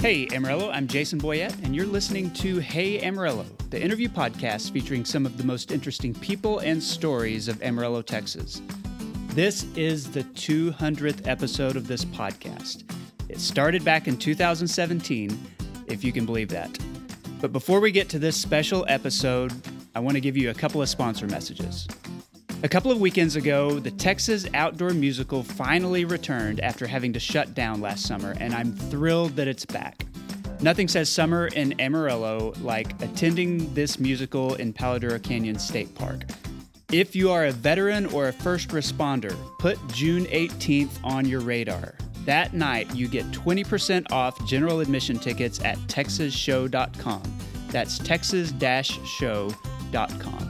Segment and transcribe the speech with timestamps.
[0.00, 5.04] Hey Amarillo, I'm Jason Boyette, and you're listening to Hey Amarillo, the interview podcast featuring
[5.04, 8.62] some of the most interesting people and stories of Amarillo, Texas.
[9.30, 12.84] This is the 200th episode of this podcast.
[13.28, 15.36] It started back in 2017,
[15.88, 16.78] if you can believe that.
[17.40, 19.52] But before we get to this special episode,
[19.96, 21.88] I want to give you a couple of sponsor messages.
[22.64, 27.54] A couple of weekends ago, the Texas Outdoor Musical finally returned after having to shut
[27.54, 30.04] down last summer, and I'm thrilled that it's back.
[30.60, 36.22] Nothing says summer in Amarillo like attending this musical in Palo Duro Canyon State Park.
[36.90, 41.94] If you are a veteran or a first responder, put June 18th on your radar.
[42.24, 47.22] That night, you get 20% off general admission tickets at texasshow.com.
[47.68, 48.52] That's texas
[49.06, 50.47] show.com.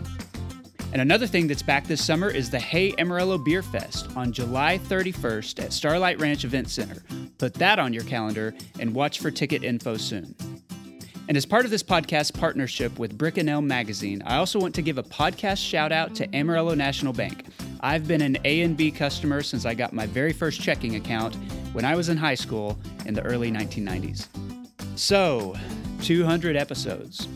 [0.93, 4.79] And another thing that's back this summer is the Hey Amarillo Beer Fest on July
[4.79, 7.03] 31st at Starlight Ranch Event Center.
[7.37, 10.35] Put that on your calendar and watch for ticket info soon.
[11.29, 14.75] And as part of this podcast partnership with Brick and Elm Magazine, I also want
[14.77, 17.45] to give a podcast shout out to Amarillo National Bank.
[17.81, 21.37] I've been an ANB customer since I got my very first checking account
[21.75, 24.27] when I was in high school in the early 1990s.
[24.97, 25.55] So,
[26.01, 27.29] 200 episodes.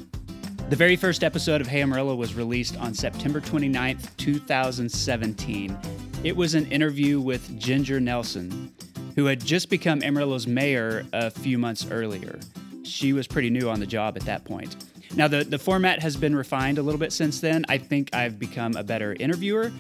[0.73, 5.79] The very first episode of Hey Amarillo was released on September 29th, 2017.
[6.25, 8.73] It was an interview with Ginger Nelson,
[9.15, 12.41] who had just become Amarillo's mayor a few months earlier.
[12.85, 14.75] She was pretty new on the job at that point.
[15.15, 17.67] Now, the, the format has been refined a little bit since then.
[17.69, 19.71] I think I've become a better interviewer,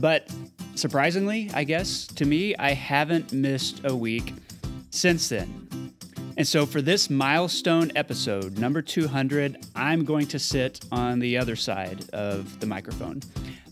[0.00, 0.34] but
[0.76, 4.32] surprisingly, I guess, to me, I haven't missed a week
[4.88, 5.92] since then.
[6.38, 11.56] And so for this milestone episode, number 200, I'm going to sit on the other
[11.56, 13.22] side of the microphone.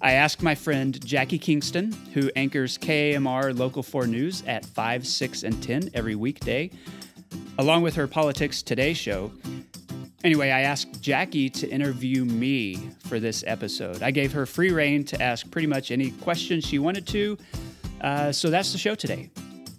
[0.00, 5.42] I asked my friend Jackie Kingston, who anchors KAMR Local 4 News at 5, 6,
[5.44, 6.70] and 10 every weekday,
[7.58, 9.30] along with her Politics Today show.
[10.24, 14.02] Anyway, I asked Jackie to interview me for this episode.
[14.02, 17.38] I gave her free reign to ask pretty much any questions she wanted to.
[18.00, 19.30] Uh, so that's the show today.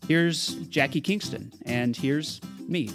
[0.07, 2.89] Here's Jackie Kingston, and here's me.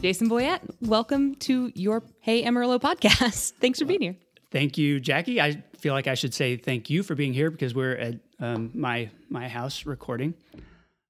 [0.00, 3.52] Jason Boyette, welcome to your Hey Amarillo podcast.
[3.60, 4.16] Thanks for being here.
[4.50, 5.40] Thank you, Jackie.
[5.40, 8.70] I feel like I should say thank you for being here because we're at um,
[8.72, 10.34] my my house recording.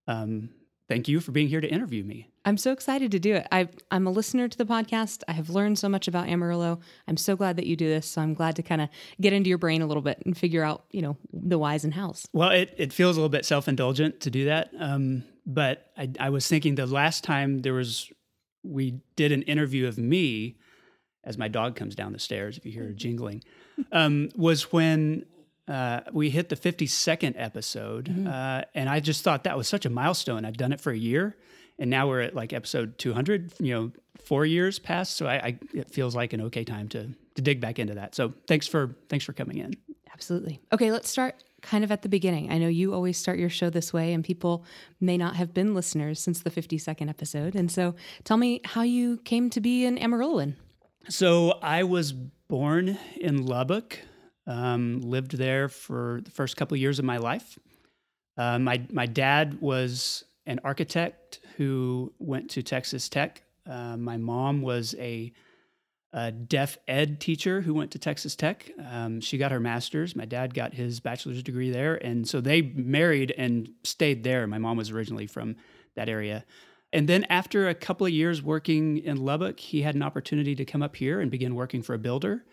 [0.09, 0.49] Um,
[0.89, 2.31] thank you for being here to interview me.
[2.47, 3.47] I'm so excited to do it.
[3.51, 5.23] I, I'm a listener to the podcast.
[5.29, 6.81] I have learned so much about Amarillo.
[7.09, 8.07] I'm so glad that you do this.
[8.07, 8.91] So I'm glad to kind of
[9.21, 11.95] get into your brain a little bit and figure out, you know, the whys and
[11.95, 12.27] hows.
[12.33, 14.71] Well, it, it feels a little bit self indulgent to do that.
[14.79, 18.11] Um, but I, I was thinking the last time there was,
[18.63, 20.57] we did an interview of me
[21.25, 23.43] as my dog comes down the stairs, if you hear her jingling,
[23.93, 25.25] um, was when
[25.67, 28.07] uh, we hit the 52nd episode.
[28.07, 28.27] Mm-hmm.
[28.27, 30.45] Uh, and I just thought that was such a milestone.
[30.45, 31.37] I'd done it for a year
[31.79, 33.93] and now we're at like episode 200, you know,
[34.25, 35.17] four years past.
[35.17, 38.15] So I, I it feels like an okay time to, to dig back into that.
[38.15, 39.75] So thanks for, thanks for coming in.
[40.13, 40.61] Absolutely.
[40.73, 40.93] Okay.
[40.93, 42.53] Let's start kind of at the beginning.
[42.53, 44.65] I know you always start your show this way, and people
[45.01, 47.57] may not have been listeners since the 52nd episode.
[47.57, 50.55] And so tell me how you came to be an Amarilloan.
[51.09, 53.99] So I was born in Lubbock,
[54.47, 57.59] um, lived there for the first couple of years of my life.
[58.37, 63.43] Uh, my, my dad was an architect who went to Texas Tech.
[63.67, 65.33] Uh, my mom was a
[66.15, 68.71] a deaf ed teacher who went to Texas Tech.
[68.89, 70.15] Um, she got her master's.
[70.15, 71.97] My dad got his bachelor's degree there.
[71.97, 74.47] And so they married and stayed there.
[74.47, 75.57] My mom was originally from
[75.97, 76.45] that area.
[76.93, 80.65] And then after a couple of years working in Lubbock, he had an opportunity to
[80.65, 82.45] come up here and begin working for a builder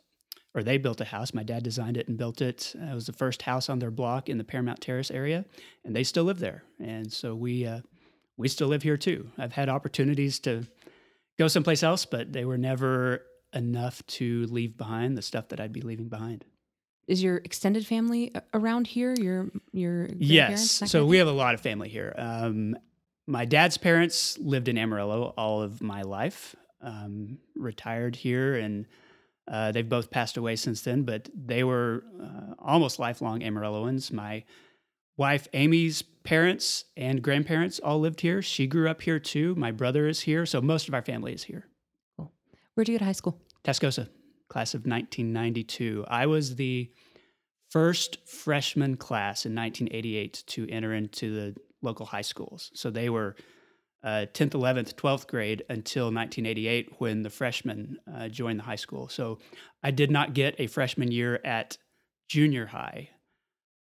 [0.56, 1.34] or they built a house.
[1.34, 2.76] My dad designed it and built it.
[2.76, 5.46] it was the first house on their block in the Paramount Terrace area,
[5.86, 6.64] and they still live there.
[6.80, 7.82] And so we uh,
[8.38, 9.30] we still live here too.
[9.38, 10.66] I've had opportunities to
[11.38, 13.24] go someplace else, but they were never
[13.54, 16.46] enough to leave behind the stuff that I'd be leaving behind.
[17.07, 19.13] Is your extended family around here?
[19.16, 20.84] Your your yes.
[20.86, 22.13] So we have a lot of family here.
[22.18, 22.78] Um,
[23.28, 26.56] my dad's parents lived in Amarillo all of my life.
[26.81, 28.86] Um, retired here and
[29.50, 34.12] uh, they've both passed away since then, but they were uh, almost lifelong Amarilloans.
[34.12, 34.44] My
[35.18, 38.42] wife Amy's parents and grandparents all lived here.
[38.42, 39.56] She grew up here too.
[39.56, 41.68] My brother is here, so most of our family is here.
[42.16, 42.31] Cool.
[42.75, 43.40] Where'd you go to high school?
[43.63, 44.07] Tascosa,
[44.50, 46.06] class of 1992.
[46.07, 46.92] I was the
[47.69, 52.72] first freshman class in 1988 to enter into the local high schools.
[52.74, 53.36] So they were
[54.04, 59.10] uh, 10th, 11th, 12th grade until 1988 when the freshmen uh, joined the high school.
[59.10, 59.40] So
[59.84, 61.78] I did not get a freshman year at
[62.30, 63.10] junior high.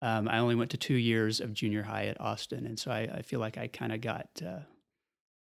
[0.00, 3.08] Um, I only went to two years of junior high at Austin, and so I,
[3.14, 4.60] I feel like I kind of got uh,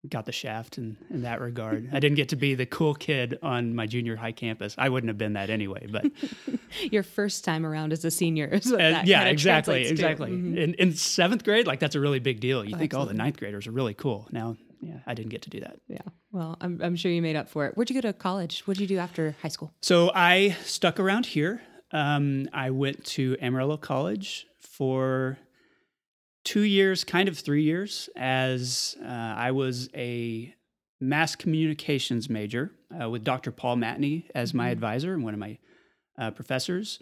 [0.08, 1.90] got the shaft in, in that regard.
[1.92, 4.76] I didn't get to be the cool kid on my junior high campus.
[4.78, 5.88] I wouldn't have been that anyway.
[5.90, 6.06] But
[6.92, 10.30] your first time around as a senior is what uh, that yeah, exactly, exactly.
[10.32, 10.56] Mhm.
[10.58, 12.64] In, in seventh grade, like that's a really big deal.
[12.64, 14.28] You Oh, think, oh, the ninth graders are really cool.
[14.32, 15.80] Now, yeah, I didn't get to do that.
[15.88, 16.02] Yeah.
[16.32, 17.76] Well, I'm, I'm sure you made up for it.
[17.76, 18.62] Where'd you go to college?
[18.68, 19.74] What'd you do after high school?
[19.82, 21.62] So I stuck around here.
[21.92, 25.38] Um, I went to Amarillo College for
[26.48, 29.08] two years, kind of three years, as uh,
[29.48, 30.54] I was a
[31.02, 33.52] mass communications major uh, with Dr.
[33.52, 34.72] Paul Matney as my Mhm.
[34.72, 35.58] advisor and one of my
[36.18, 37.00] uh, professors.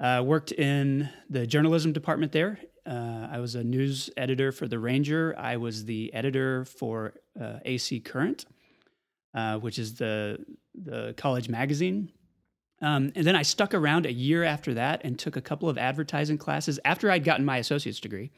[0.00, 2.58] Uh, worked in the journalism department there.
[2.84, 5.34] Uh, I was a news editor for the Ranger.
[5.38, 8.44] I was the editor for uh, AC Current,
[9.34, 10.44] uh, which is the
[10.74, 12.10] the college magazine.
[12.82, 15.78] Um, and then I stuck around a year after that and took a couple of
[15.78, 18.32] advertising classes after I'd gotten my associate's degree,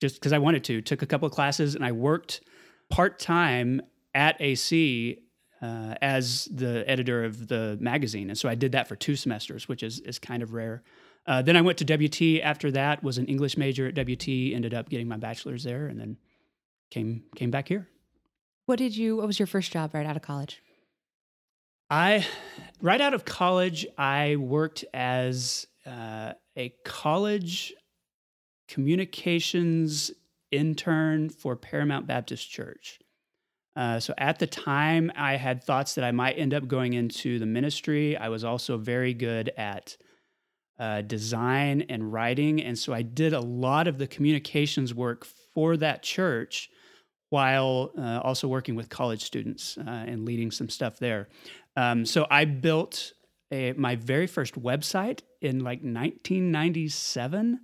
[0.00, 0.80] just because I wanted to.
[0.80, 2.40] Took a couple of classes and I worked
[2.90, 3.80] part time
[4.14, 5.18] at AC
[5.62, 9.68] uh, as the editor of the magazine, and so I did that for two semesters,
[9.68, 10.82] which is is kind of rare.
[11.26, 13.02] Uh, then I went to WT after that.
[13.02, 14.28] Was an English major at WT.
[14.28, 16.16] Ended up getting my bachelor's there, and then
[16.90, 17.88] came came back here.
[18.66, 20.60] What did you, what was your first job right out of college?
[21.88, 22.26] I,
[22.82, 27.72] right out of college, I worked as uh, a college
[28.68, 30.10] communications
[30.50, 32.98] intern for Paramount Baptist Church.
[33.74, 37.38] Uh, so at the time, I had thoughts that I might end up going into
[37.38, 38.16] the ministry.
[38.16, 39.96] I was also very good at
[40.78, 42.62] uh, design and writing.
[42.62, 46.70] And so I did a lot of the communications work for that church
[47.30, 51.28] while uh, also working with college students uh, and leading some stuff there.
[51.76, 53.12] Um, so I built
[53.52, 57.60] a, my very first website in like 1997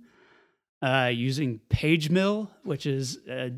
[0.83, 3.49] uh, using PageMill, which is uh,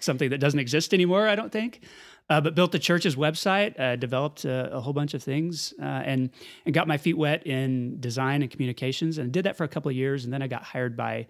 [0.00, 1.82] something that doesn't exist anymore, I don't think.
[2.28, 5.84] Uh, but built the church's website, uh, developed a, a whole bunch of things, uh,
[5.84, 6.30] and
[6.64, 9.90] and got my feet wet in design and communications, and did that for a couple
[9.90, 10.24] of years.
[10.24, 11.26] And then I got hired by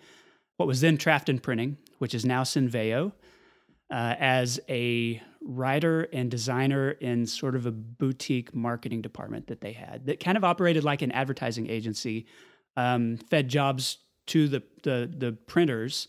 [0.59, 3.13] what was then Trafton Printing, which is now Cenveo,
[3.91, 9.73] uh, as a writer and designer in sort of a boutique marketing department that they
[9.73, 12.27] had that kind of operated like an advertising agency,
[12.77, 16.09] um, fed jobs to the the, the printers,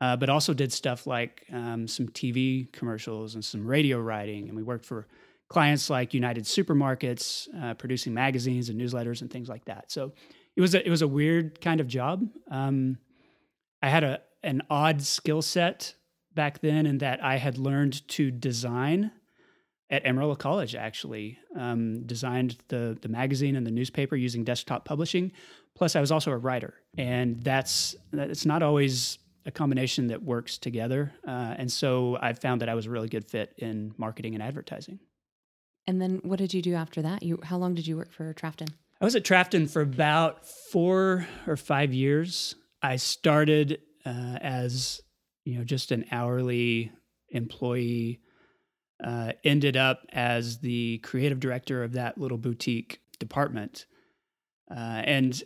[0.00, 4.56] uh, but also did stuff like um, some TV commercials and some radio writing, and
[4.56, 5.06] we worked for
[5.48, 9.90] clients like United Supermarkets, uh, producing magazines and newsletters and things like that.
[9.90, 10.12] So
[10.56, 12.26] it was a, it was a weird kind of job.
[12.50, 12.98] Um,
[13.82, 15.94] I had a an odd skill set
[16.34, 19.10] back then in that I had learned to design
[19.90, 20.74] at Amarillo College.
[20.74, 25.32] Actually, um, designed the the magazine and the newspaper using desktop publishing.
[25.76, 30.56] Plus, I was also a writer, and that's it's not always a combination that works
[30.56, 31.12] together.
[31.26, 34.42] Uh, and so I found that I was a really good fit in marketing and
[34.42, 35.00] advertising.
[35.86, 37.22] And then what did you do after that?
[37.22, 38.68] You, how long did you work for Trafton?
[39.00, 42.54] I was at Trafton for about four or five years.
[42.82, 45.00] I started uh, as
[45.44, 46.92] you know just an hourly
[47.30, 48.20] employee.
[49.04, 53.86] Uh, ended up as the creative director of that little boutique department,
[54.70, 55.42] uh, and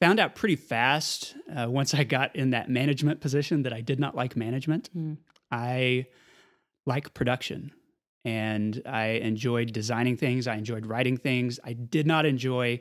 [0.00, 3.98] found out pretty fast uh, once I got in that management position that I did
[3.98, 4.90] not like management.
[4.96, 5.16] Mm.
[5.50, 6.06] I
[6.84, 7.72] like production
[8.24, 10.46] and I enjoyed designing things.
[10.46, 11.60] I enjoyed writing things.
[11.64, 12.80] I did not enjoy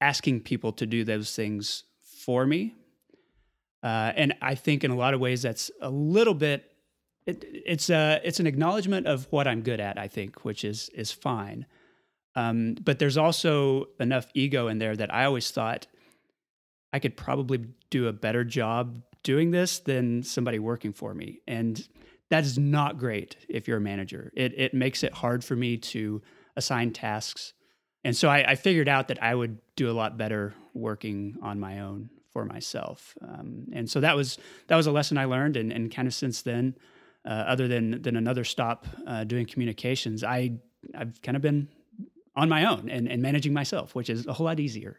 [0.00, 2.74] asking people to do those things for me.
[3.82, 6.68] Uh, and I think in a lot of ways that's a little bit.
[7.24, 9.98] It, it's a it's an acknowledgement of what I'm good at.
[9.98, 11.66] I think, which is is fine.
[12.34, 15.86] Um, but there's also enough ego in there that I always thought
[16.92, 21.40] I could probably do a better job doing this than somebody working for me.
[21.46, 21.86] And
[22.30, 24.32] that is not great if you're a manager.
[24.34, 26.22] It, it makes it hard for me to
[26.56, 27.52] assign tasks.
[28.04, 31.60] And so I, I figured out that I would do a lot better working on
[31.60, 33.14] my own for myself.
[33.20, 35.56] Um, and so that was that was a lesson I learned.
[35.56, 36.74] And, and kind of since then,
[37.24, 40.58] uh, other than than another stop uh, doing communications, I
[40.94, 41.68] I've kind of been
[42.34, 44.98] on my own and, and managing myself, which is a whole lot easier.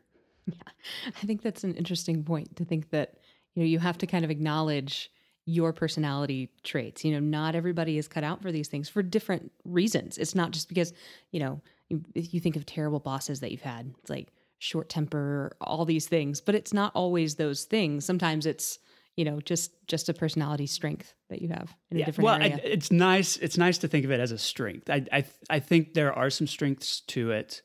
[1.07, 3.15] I think that's an interesting point to think that
[3.55, 5.11] you know you have to kind of acknowledge
[5.45, 7.03] your personality traits.
[7.03, 10.17] You know, not everybody is cut out for these things for different reasons.
[10.17, 10.93] It's not just because
[11.31, 13.93] you know you, if you think of terrible bosses that you've had.
[13.99, 18.05] It's like short temper, all these things, but it's not always those things.
[18.05, 18.79] Sometimes it's
[19.15, 22.55] you know, just just a personality strength that you have in a different well, area.
[22.55, 23.37] I, it's nice.
[23.37, 24.89] It's nice to think of it as a strength.
[24.89, 27.61] I I I think there are some strengths to it.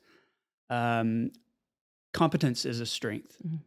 [0.69, 1.31] Um,
[2.23, 3.61] competence is a strength, Mhm.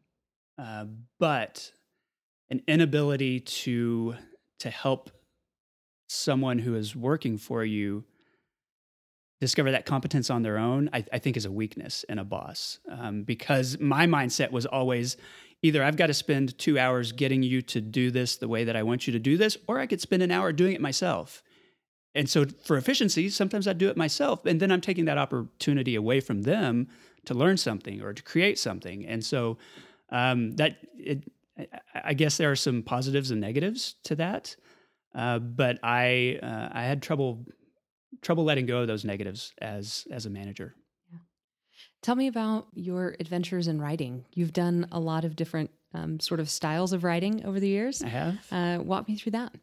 [0.57, 0.85] uh,
[1.19, 1.71] but
[2.49, 4.15] an inability to
[4.59, 5.09] to help
[6.07, 8.03] someone who is working for you
[9.39, 12.77] discover that competence on their own, I, I think is a weakness in a boss.
[12.87, 15.17] Um, because my mindset was always
[15.63, 18.75] either I've got to spend two hours getting you to do this the way that
[18.75, 21.41] I want you to do this, or I could spend an hour doing it myself.
[22.13, 24.45] And so for efficiency, sometimes I do it myself.
[24.45, 26.87] And then I'm taking that opportunity away from them
[27.25, 29.05] to learn something or to create something.
[29.05, 29.57] And so
[30.09, 31.23] um, that it,
[31.95, 34.55] I- guess there are some positives and negatives to that.
[35.13, 37.45] Uh, but I uh, I had trouble
[38.21, 40.73] trouble letting go of those negatives as as a manager.
[42.01, 44.25] Tell me about your adventures in writing.
[44.33, 48.01] You've done a lot of different um, sort of styles of writing over the years.
[48.01, 48.37] I have.
[48.51, 49.53] Uh, walk me through that.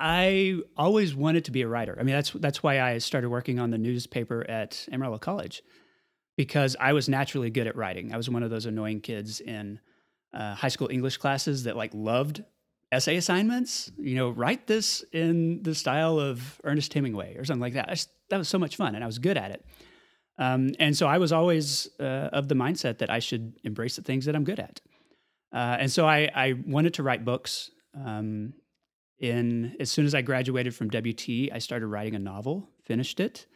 [0.00, 1.96] I always wanted to be a writer.
[1.98, 5.62] I mean, that's that's why I started working on the newspaper at Amarillo College
[6.36, 8.12] because I was naturally good at writing.
[8.12, 9.80] I was one of those annoying kids in
[10.34, 12.44] uh, high school English classes that like loved
[12.92, 13.90] essay assignments.
[13.98, 17.88] You know, write this in the style of Ernest Hemingway or something like that.
[17.88, 19.64] Just, that was so much fun, and I was good at it.
[20.38, 24.02] Um, and so I was always uh, of the mindset that I should embrace the
[24.02, 24.80] things that I'm good at.
[25.52, 27.70] Uh, and so I, I wanted to write books.
[27.94, 28.52] Um,
[29.18, 33.46] in as soon as I graduated from WT, I started writing a novel, finished it.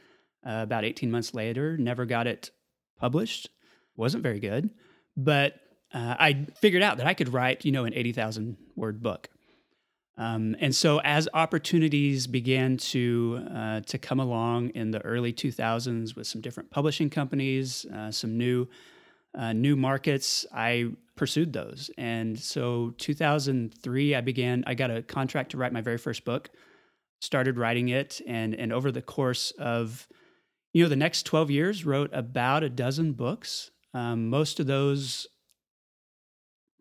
[0.46, 2.50] Uh, about 18 months later, never got it
[2.98, 3.50] published.
[3.94, 4.70] wasn't very good,
[5.16, 5.54] but
[5.92, 9.28] uh, I figured out that I could write, you know, an 80,000 word book.
[10.16, 16.14] Um, and so as opportunities began to uh, to come along in the early 2000s
[16.14, 18.68] with some different publishing companies, uh, some new
[19.36, 21.90] uh, new markets, I pursued those.
[21.98, 24.64] And so 2003, I began.
[24.66, 26.50] I got a contract to write my very first book.
[27.20, 30.08] Started writing it, and and over the course of
[30.72, 33.70] you know the next 12 years, wrote about a dozen books.
[33.92, 35.26] Um, most of those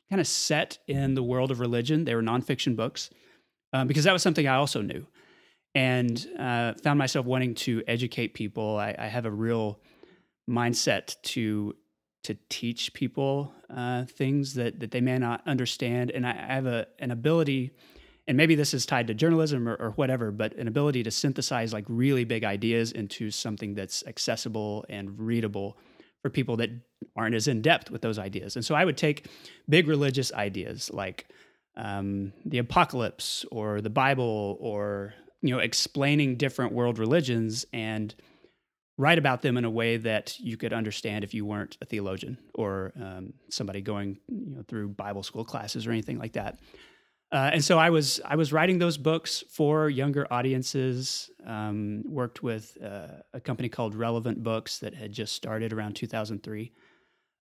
[0.10, 2.06] kind of set in the world of religion.
[2.06, 3.10] They were nonfiction books
[3.74, 5.06] um, because that was something I also knew
[5.76, 8.78] and uh, found myself wanting to educate people.
[8.78, 9.80] I, I have a real
[10.50, 11.76] mindset to
[12.24, 16.66] to teach people uh, things that that they may not understand, and I, I have
[16.66, 17.72] a an ability.
[18.28, 21.74] And maybe this is tied to journalism or, or whatever, but an ability to synthesize
[21.74, 25.80] like really big ideas into something that's accessible and readable
[26.22, 26.70] for people that
[27.16, 28.56] aren't as in depth with those ideas.
[28.56, 29.28] And so I would take
[29.68, 31.28] big religious ideas like
[31.76, 38.14] um, the apocalypse or the Bible or you know explaining different world religions and
[39.00, 42.38] write about them in a way that you could understand if you weren't a theologian
[42.54, 46.60] or um, somebody going you know through Bible school classes or anything like that.
[47.32, 51.32] Uh, and so I was I was writing those books for younger audiences.
[51.46, 56.74] Um, worked with uh, a company called Relevant Books that had just started around 2003.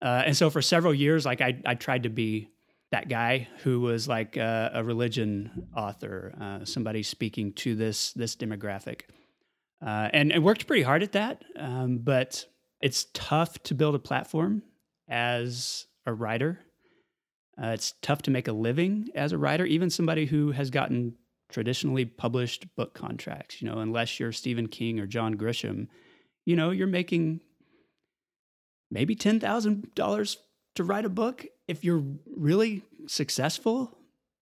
[0.01, 2.49] Uh, and so for several years, like I I tried to be
[2.93, 8.37] that guy who was like a, a religion author, uh, somebody speaking to this this
[8.37, 9.03] demographic,
[9.85, 11.45] uh, and and worked pretty hard at that.
[11.57, 12.47] Um, but
[12.81, 14.63] it's tough to build a platform
[15.09, 16.61] as a writer.
[17.61, 21.15] Uh, it's tough to make a living as a writer, even somebody who has gotten
[21.49, 23.61] traditionally published book contracts.
[23.61, 25.89] You know, unless you're Stephen King or John Grisham,
[26.45, 27.41] you know, you're making
[28.91, 30.39] maybe ten thousand dollars
[30.77, 32.05] to write a book if you're
[32.37, 33.95] really successful.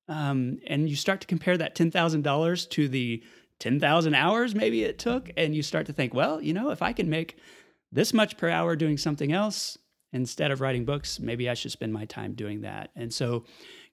[0.08, 3.22] Um, and you start to compare that ten thousand dollars to the
[3.58, 6.82] ten thousand hours maybe it took, and you start to think, well, you know, if
[6.82, 7.36] I can make
[7.92, 9.78] this much per hour doing something else
[10.12, 12.90] instead of writing books, maybe I should spend my time doing that.
[12.96, 13.44] And so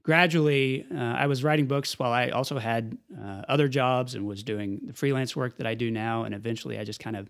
[0.03, 4.43] gradually, uh, I was writing books while I also had uh, other jobs and was
[4.43, 6.23] doing the freelance work that I do now.
[6.23, 7.29] And eventually, I just kind of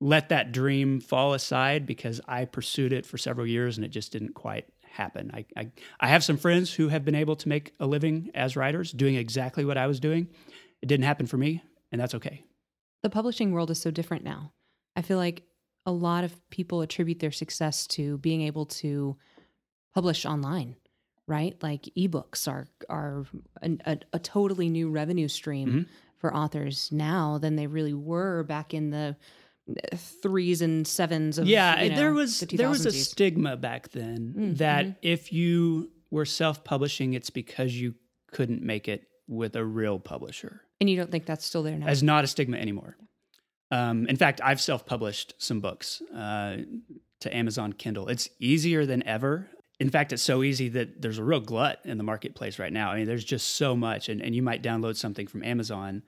[0.00, 4.12] let that dream fall aside because I pursued it for several years and it just
[4.12, 5.30] didn't quite happen.
[5.32, 8.56] I, I, I have some friends who have been able to make a living as
[8.56, 10.28] writers doing exactly what I was doing.
[10.82, 12.44] It didn't happen for me, and that's okay.
[13.02, 14.52] The publishing world is so different now.
[14.96, 15.44] I feel like
[15.86, 19.16] a lot of people attribute their success to being able to
[19.94, 20.76] publish online,
[21.26, 21.56] right?
[21.62, 23.26] Like ebooks are are
[23.62, 25.86] an, a, a totally new revenue stream Mhm.
[26.18, 29.16] for authors now than they really were back in the
[29.68, 33.56] uh, threes and sevens of yeah you know, there was the there was a stigma
[33.56, 34.96] back then Mm, that mhm.
[35.02, 37.94] if you were self-publishing it's because you
[38.32, 41.86] couldn't make it with a real publisher and you don't think that's still there now
[41.86, 42.96] as not a stigma anymore
[43.70, 46.56] um, in fact i've self-published some books uh,
[47.20, 49.48] to amazon kindle it's easier than ever
[49.80, 52.92] in fact, it's so easy that there's a real glut in the marketplace right now.
[52.92, 56.04] I mean, there's just so much, and, and you might download something from Amazon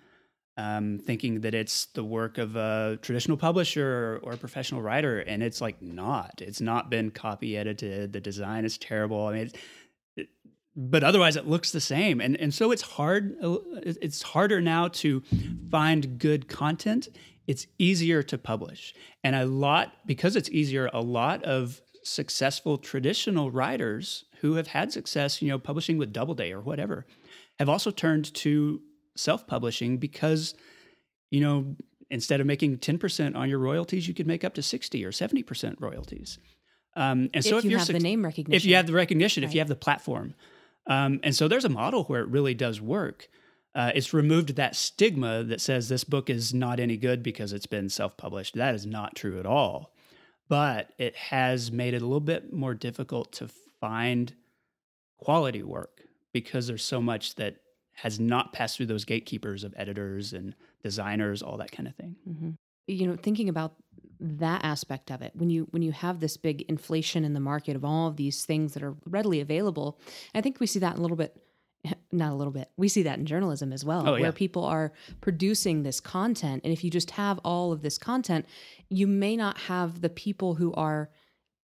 [0.57, 5.43] um, thinking that it's the work of a traditional publisher or a professional writer, and
[5.43, 6.40] it's like not.
[6.40, 8.12] It's not been copy edited.
[8.12, 9.26] The design is terrible.
[9.26, 9.54] I mean, it's,
[10.16, 10.28] it,
[10.76, 13.37] but otherwise it looks the same, and and so it's hard.
[13.40, 15.23] It's harder now to
[15.71, 17.09] find good content.
[17.47, 20.90] It's easier to publish, and a lot because it's easier.
[20.93, 26.52] A lot of successful traditional writers who have had success, you know, publishing with Doubleday
[26.52, 27.07] or whatever,
[27.59, 28.81] have also turned to
[29.16, 30.54] self-publishing because,
[31.31, 31.76] you know,
[32.11, 35.81] instead of making 10% on your royalties, you could make up to 60 or 70%
[35.81, 36.38] royalties.
[36.97, 38.93] Um, and so if, if you have su- the name recognition, if you have the
[38.93, 39.49] recognition, right.
[39.49, 40.35] if you have the platform,
[40.87, 43.29] um, and so there's a model where it really does work.
[43.75, 47.67] Uh, it's removed that stigma that says this book is not any good because it's
[47.67, 48.55] been self-published.
[48.55, 49.95] That is not true at all
[50.49, 53.49] but it has made it a little bit more difficult to
[53.81, 54.35] find
[55.19, 57.57] quality work because there's so much that
[57.93, 62.17] has not passed through those gatekeepers of editors and designers all that kind of thing
[62.29, 62.50] mm-hmm.
[62.87, 63.75] you know thinking about
[64.21, 67.76] that aspect of it when you when you have this big inflation in the market
[67.76, 69.99] of all of these things that are readily available
[70.35, 71.37] i think we see that a little bit
[72.12, 72.71] not a little bit.
[72.76, 74.23] We see that in journalism as well, oh, yeah.
[74.23, 76.62] where people are producing this content.
[76.64, 78.47] And if you just have all of this content,
[78.88, 81.11] you may not have the people who are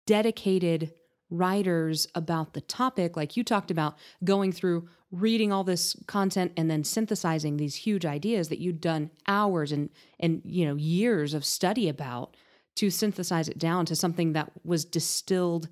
[0.07, 0.93] dedicated
[1.31, 6.71] writers about the topic, like you talked about, going through reading all this content and
[6.71, 11.45] then synthesizing these huge ideas that you'd done hours and and you know years of
[11.45, 12.37] study about
[12.77, 15.69] to synthesize it down to something that was distilled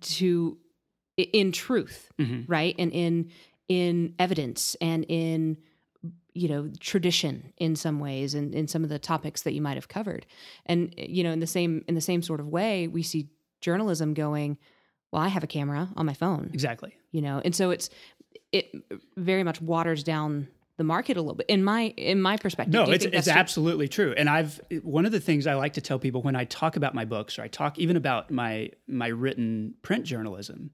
[0.00, 0.56] to
[1.16, 2.42] in truth, mm-hmm.
[2.50, 2.74] right?
[2.78, 3.30] And in
[3.68, 5.56] in evidence and in
[6.34, 9.76] you know tradition in some ways and in some of the topics that you might
[9.76, 10.26] have covered
[10.66, 13.28] and you know in the same in the same sort of way we see
[13.60, 14.58] journalism going
[15.12, 17.90] well i have a camera on my phone exactly you know and so it's
[18.52, 18.70] it
[19.16, 22.84] very much waters down the market a little bit in my in my perspective no
[22.90, 23.32] it's, it's true?
[23.32, 26.44] absolutely true and i've one of the things i like to tell people when i
[26.44, 30.70] talk about my books or i talk even about my my written print journalism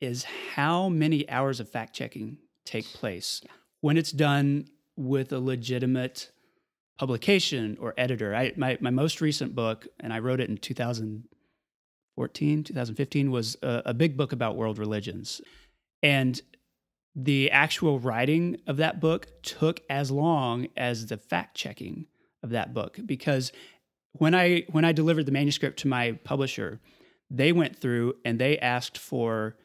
[0.00, 3.50] is how many hours of fact checking take place yeah.
[3.80, 4.66] when it's done
[4.96, 6.30] with a legitimate
[6.98, 8.34] publication or editor.
[8.34, 10.58] I, my, my most recent book, and I wrote it in
[12.18, 15.40] 2014, 2015, was a, a big book about world religions.
[16.02, 16.40] And
[17.14, 22.06] the actual writing of that book took as long as the fact checking
[22.42, 23.50] of that book because
[24.12, 26.80] when I when I delivered the manuscript to my publisher,
[27.30, 29.56] they went through and they asked for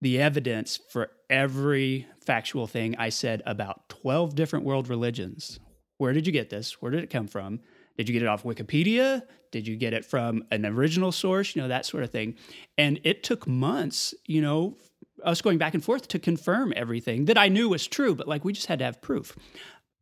[0.00, 5.58] the evidence for every factual thing I said about 12 different world religions.
[5.98, 6.80] Where did you get this?
[6.80, 7.60] Where did it come from?
[7.98, 9.22] Did you get it off Wikipedia?
[9.50, 11.54] Did you get it from an original source?
[11.54, 12.36] You know, that sort of thing.
[12.78, 14.76] And it took months, you know,
[15.24, 18.44] us going back and forth to confirm everything that I knew was true, but like
[18.44, 19.36] we just had to have proof.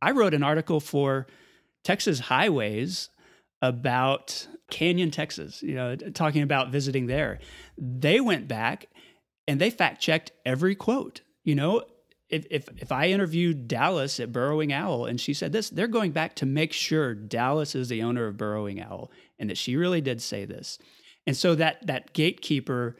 [0.02, 1.26] I wrote an article for
[1.84, 3.08] Texas Highways
[3.62, 7.38] about Canyon, Texas, you know, talking about visiting there.
[7.78, 8.88] They went back
[9.48, 11.22] and they fact checked every quote.
[11.44, 11.84] You know,
[12.28, 16.12] if, if if I interviewed Dallas at Burrowing Owl and she said this, they're going
[16.12, 20.00] back to make sure Dallas is the owner of Burrowing Owl and that she really
[20.00, 20.78] did say this.
[21.26, 22.96] And so that that gatekeeper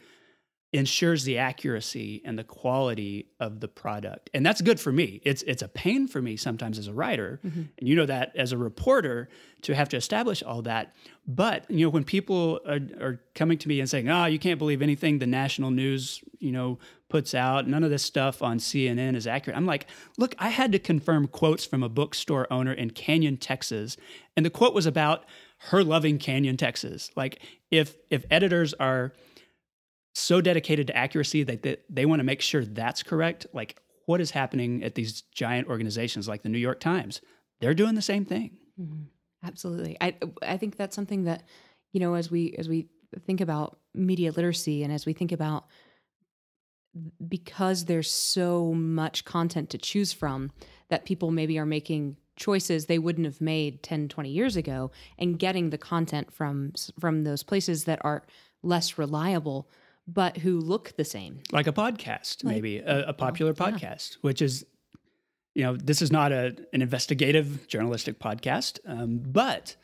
[0.73, 4.29] ensures the accuracy and the quality of the product.
[4.35, 5.21] And that's good for me.
[5.25, 7.63] It's it's a pain for me sometimes as a writer, mm-hmm.
[7.79, 9.29] and you know that as a reporter
[9.63, 10.95] to have to establish all that.
[11.27, 14.59] But you know when people are, are coming to me and saying, "Oh, you can't
[14.59, 17.69] believe anything the national news, you know, puts out.
[17.69, 19.87] None of this stuff on CNN is accurate." I'm like,
[20.19, 23.97] "Look, I had to confirm quotes from a bookstore owner in Canyon, Texas,
[24.37, 25.25] and the quote was about
[25.59, 27.11] her loving Canyon, Texas.
[27.17, 27.41] Like
[27.71, 29.13] if if editors are
[30.15, 33.47] so dedicated to accuracy that they, they want to make sure that's correct.
[33.53, 37.21] Like what is happening at these giant organizations like the New York Times?
[37.61, 38.57] They're doing the same thing.
[38.81, 39.03] Mm-hmm.
[39.45, 39.97] Absolutely.
[40.01, 41.45] I I think that's something that
[41.93, 42.89] you know as we as we
[43.25, 45.67] think about media literacy and as we think about
[47.29, 50.51] because there's so much content to choose from
[50.89, 55.39] that people maybe are making choices they wouldn't have made 10 20 years ago and
[55.39, 58.23] getting the content from from those places that are
[58.63, 59.67] less reliable
[60.07, 61.41] but who look the same.
[61.53, 64.19] Like a podcast, like, maybe a, a popular well, podcast, yeah.
[64.21, 64.65] which is,
[65.55, 69.77] you know, this is not a, an investigative journalistic podcast, um, but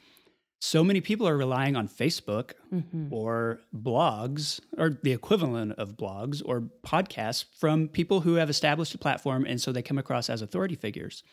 [0.65, 3.13] so many people are relying on Facebook mm-hmm.
[3.13, 8.99] or blogs or the equivalent of blogs or podcasts from people who have established a
[8.99, 9.45] platform.
[9.45, 11.25] And so they come across as authority figures.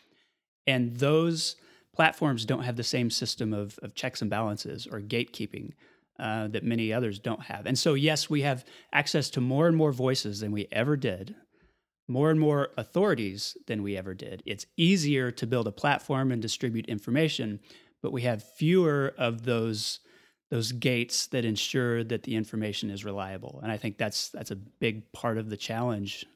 [0.66, 1.54] And those
[1.94, 5.74] platforms don't have the same system of, of checks and balances or gatekeeping
[6.18, 7.66] uh, that many others don't have.
[7.66, 11.36] And so, yes, we have access to more and more voices than we ever did,
[12.08, 14.42] more and more authorities than we ever did.
[14.44, 17.60] It's easier to build a platform and distribute information,
[18.02, 20.00] but we have fewer of those
[20.50, 23.60] those gates that ensure that the information is reliable.
[23.62, 26.26] And I think that's that's a big part of the challenge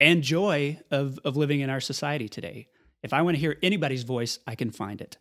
[0.00, 2.68] and joy of of living in our society today.
[3.02, 5.16] If I want to hear anybody's voice, I can find it.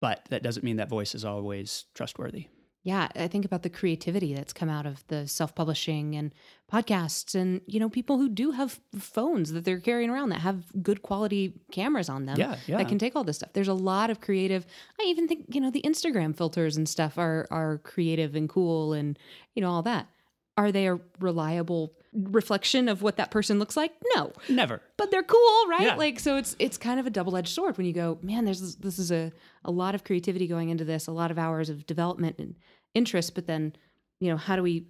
[0.00, 2.48] But that doesn't mean that voice is always trustworthy.
[2.84, 6.34] Yeah, I think about the creativity that's come out of the self-publishing and
[6.70, 10.64] podcasts and you know people who do have phones that they're carrying around that have
[10.82, 12.76] good quality cameras on them Yeah, yeah.
[12.78, 13.52] that can take all this stuff.
[13.54, 14.66] There's a lot of creative
[15.00, 18.92] I even think, you know, the Instagram filters and stuff are are creative and cool
[18.92, 19.18] and
[19.54, 20.08] you know all that.
[20.56, 23.92] Are they a reliable reflection of what that person looks like?
[24.14, 24.80] No Never.
[24.96, 25.82] but they're cool, right?
[25.82, 25.94] Yeah.
[25.96, 28.74] Like so it's it's kind of a double-edged sword when you go, man, there's this,
[28.76, 29.32] this is a
[29.64, 32.54] a lot of creativity going into this, a lot of hours of development and
[32.94, 33.74] interest, but then,
[34.20, 34.86] you know, how do we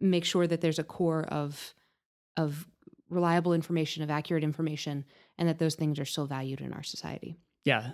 [0.00, 1.74] make sure that there's a core of
[2.36, 2.66] of
[3.10, 5.04] reliable information, of accurate information,
[5.38, 7.36] and that those things are still valued in our society?
[7.64, 7.92] Yeah.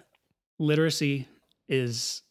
[0.59, 1.27] Literacy
[1.69, 2.23] is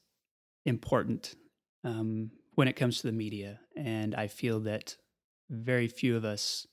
[0.66, 1.36] important
[1.84, 3.60] um, when it comes to the media.
[3.76, 4.96] And I feel that
[5.50, 6.68] very few of us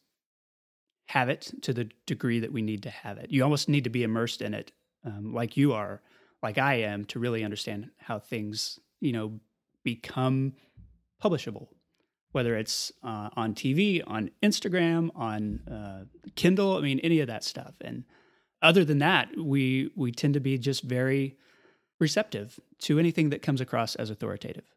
[1.07, 3.31] have it to the degree that we need to have it.
[3.31, 4.73] You almost need to be immersed in it,
[5.05, 6.03] um, like you are,
[6.43, 9.41] like I am, to really understand how things, you know,
[9.85, 10.55] become
[11.23, 11.69] publishable.
[12.33, 17.45] Whether it's uh, on TV, on Instagram, on uh, Kindle, I mean, any of that
[17.45, 17.75] stuff.
[17.81, 18.05] And
[18.61, 21.37] other than that, we we tend to be just very
[21.99, 24.76] receptive to anything that comes across as authoritative.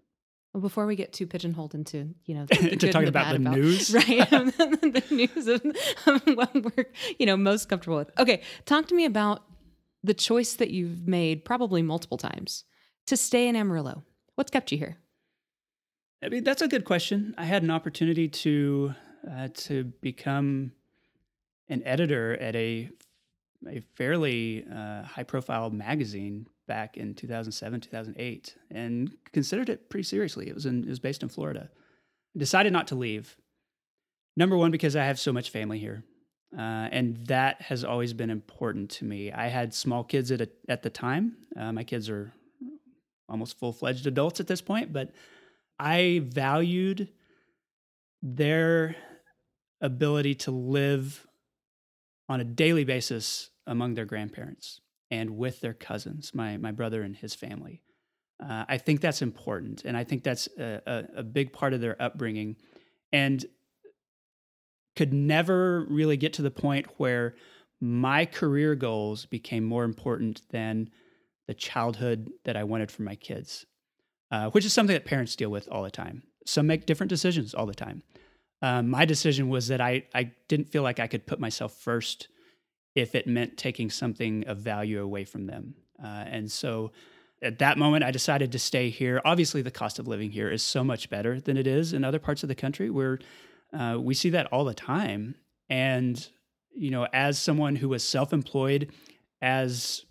[0.54, 3.20] Well, before we get too pigeonholed into, you know, the, the To talking and the
[3.20, 3.94] about the news?
[3.94, 4.08] right?
[4.30, 5.64] the news of,
[6.08, 6.86] of what we're,
[7.20, 8.12] you know, most comfortable with.
[8.20, 9.44] Okay, talk to me about
[10.04, 12.64] the choice that you've made, probably multiple times,
[13.08, 14.04] to stay in Amarillo.
[14.36, 14.98] What's kept you here?
[16.24, 17.36] I mean, that's a good question.
[17.38, 18.94] I had an opportunity to
[19.30, 20.72] uh, to become
[21.68, 22.90] an editor at a
[23.68, 30.48] a fairly uh, high profile magazine back in 2007 2008 and considered it pretty seriously.
[30.48, 31.70] It was in it was based in florida.
[32.38, 33.36] Decided not to leave.
[34.38, 36.04] Number one because i have so much family here
[36.58, 39.32] uh, and that has always been important to me.
[39.32, 41.36] I had small kids at, a, at the time.
[41.56, 42.34] Uh, my kids are
[43.30, 45.12] almost full-fledged adults at this point but
[45.78, 47.10] i valued
[48.22, 48.96] their
[49.82, 51.26] ability to live
[52.28, 57.16] on a daily basis among their grandparents and with their cousins, my my brother and
[57.16, 57.82] his family.
[58.42, 61.82] Uh, I think that's important, and I think that's a, a, a big part of
[61.82, 62.56] their upbringing,
[63.12, 63.46] and
[64.96, 67.36] could never really get to the point where
[67.82, 70.90] my career goals became more important than
[71.48, 73.66] the childhood that I wanted for my kids,
[74.32, 76.24] uh, which is something that parents deal with all the time.
[76.46, 78.04] Some make different decisions all the time.
[78.62, 82.28] Um, my decision was that I, I didn't feel like I could put myself first
[83.00, 85.76] if it meant taking something of value away from them.
[86.02, 86.92] Uh, and so
[87.42, 89.22] at that moment, I decided to stay here.
[89.24, 92.20] Obviously, the cost of living here is so much better than it is in other
[92.20, 93.20] parts of the country where
[93.74, 95.36] uh, we see that all the time.
[95.70, 96.28] And,
[96.76, 98.92] you know, as someone who was self employed
[99.42, 100.06] as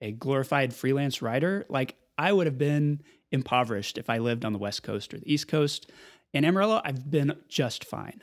[0.00, 4.58] a glorified freelance writer, like I would have been impoverished if I lived on the
[4.58, 5.90] West Coast or the East Coast.
[6.34, 8.22] In Amarillo, I've been just fine.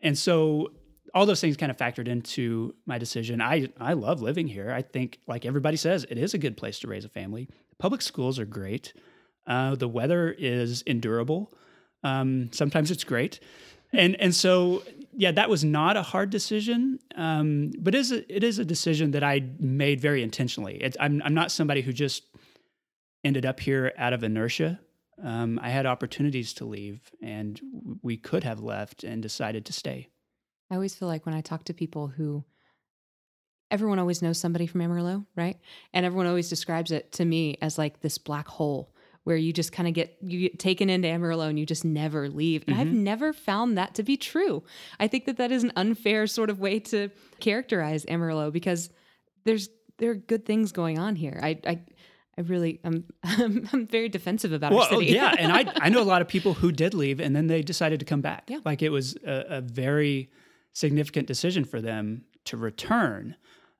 [0.00, 0.68] And so
[1.14, 3.40] all those things kind of factored into my decision.
[3.40, 4.70] I, I love living here.
[4.70, 7.48] I think, like everybody says, it is a good place to raise a family.
[7.78, 8.92] Public schools are great.
[9.46, 11.52] Uh, the weather is endurable.
[12.04, 13.40] Um, sometimes it's great.
[13.92, 18.34] And, and so, yeah, that was not a hard decision, um, but it is, a,
[18.34, 20.76] it is a decision that I made very intentionally.
[20.82, 22.24] It's, I'm, I'm not somebody who just
[23.24, 24.78] ended up here out of inertia.
[25.24, 27.60] Um, I had opportunities to leave, and
[28.02, 30.08] we could have left and decided to stay.
[30.70, 32.44] I always feel like when I talk to people who
[33.70, 35.58] everyone always knows somebody from Amarillo, right?
[35.92, 39.72] And everyone always describes it to me as like this black hole where you just
[39.72, 42.64] kind of get you get taken into Amarillo and you just never leave.
[42.66, 43.04] And I've mm-hmm.
[43.04, 44.62] never found that to be true.
[44.98, 48.88] I think that that is an unfair sort of way to characterize Amarillo because
[49.44, 51.38] there's there are good things going on here.
[51.42, 51.80] I I
[52.38, 55.12] I really I'm I'm, I'm very defensive about our Well, city.
[55.12, 57.60] yeah, and I I know a lot of people who did leave and then they
[57.60, 58.44] decided to come back.
[58.48, 58.60] Yeah.
[58.64, 60.30] like it was a, a very
[60.78, 63.34] significant decision for them to return.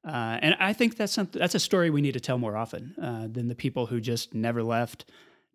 [0.05, 2.95] Uh, and I think that's something that's a story we need to tell more often
[3.01, 5.05] uh, than the people who just never left,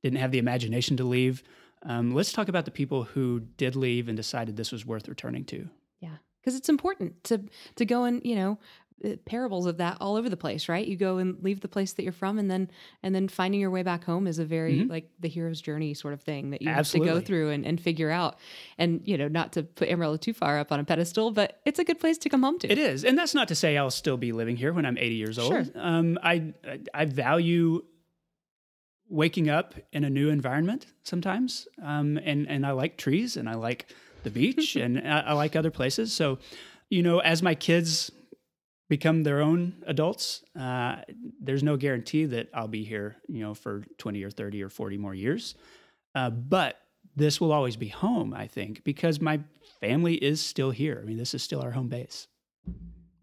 [0.02, 1.44] didn't have the imagination to leave.
[1.84, 5.44] Um, let's talk about the people who did leave and decided this was worth returning
[5.46, 5.68] to.
[6.00, 7.42] Yeah, because it's important to
[7.76, 8.58] to go and you know
[9.26, 10.88] parables of that all over the place, right?
[10.88, 12.70] You go and leave the place that you're from, and then
[13.02, 14.92] and then finding your way back home is a very mm-hmm.
[14.92, 17.10] like the hero's journey sort of thing that you Absolutely.
[17.10, 18.38] have to go through and, and figure out.
[18.78, 21.80] And you know, not to put Amarillo too far up on a pedestal, but it's
[21.80, 22.72] a good place to come home to.
[22.72, 25.16] It is, and that's not to say I'll still be living here when I'm 80
[25.16, 25.52] years old.
[25.52, 25.66] Sure.
[25.76, 26.54] Um, I
[26.94, 27.84] I value
[29.10, 33.56] waking up in a new environment sometimes, um, and and I like trees and I
[33.56, 36.13] like the beach and I, I like other places.
[36.13, 36.39] So,
[36.89, 38.12] you know, as my kids
[38.89, 40.98] become their own adults, uh,
[41.41, 44.98] there's no guarantee that I'll be here, you know, for 20 or 30 or 40
[44.98, 45.56] more years.
[46.15, 46.78] Uh, but
[47.15, 49.39] this will always be home, I think, because my
[49.80, 51.00] family is still here.
[51.02, 52.28] I mean, this is still our home base.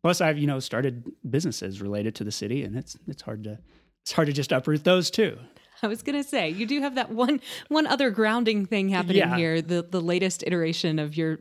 [0.02, 3.58] Plus, I've you know started businesses related to the city, and it's it's hard to
[4.02, 5.38] it's hard to just uproot those too.
[5.82, 9.36] I was gonna say you do have that one one other grounding thing happening yeah.
[9.36, 9.60] here.
[9.60, 11.40] The the latest iteration of your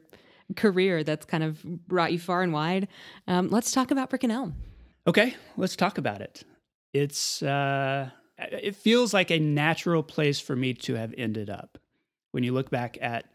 [0.55, 2.88] career that's kind of brought you far and wide.
[3.27, 4.55] Um, let's talk about Brick and Elm.
[5.07, 6.43] Okay, let's talk about it.
[6.93, 11.77] It's uh, it feels like a natural place for me to have ended up
[12.31, 13.25] when you look back at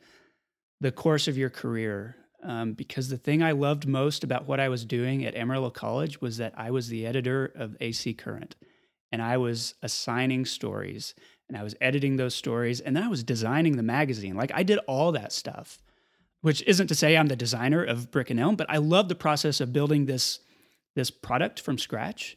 [0.81, 2.17] the course of your career.
[2.43, 6.21] Um, because the thing I loved most about what I was doing at Amarillo College
[6.21, 8.55] was that I was the editor of AC Current,
[9.11, 11.15] and I was assigning stories
[11.49, 14.35] and I was editing those stories and then I was designing the magazine.
[14.35, 15.79] Like I did all that stuff
[16.45, 19.15] which isn't to say I'm the designer of Brick and Elm, but I love the
[19.15, 20.41] process of building this
[20.95, 22.37] this product from scratch,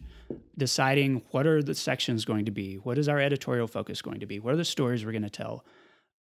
[0.58, 4.26] deciding what are the sections going to be, what is our editorial focus going to
[4.26, 5.66] be, what are the stories we're going to tell.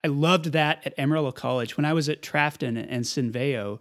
[0.03, 1.77] I loved that at Amarillo College.
[1.77, 3.81] When I was at Trafton and Cenveo,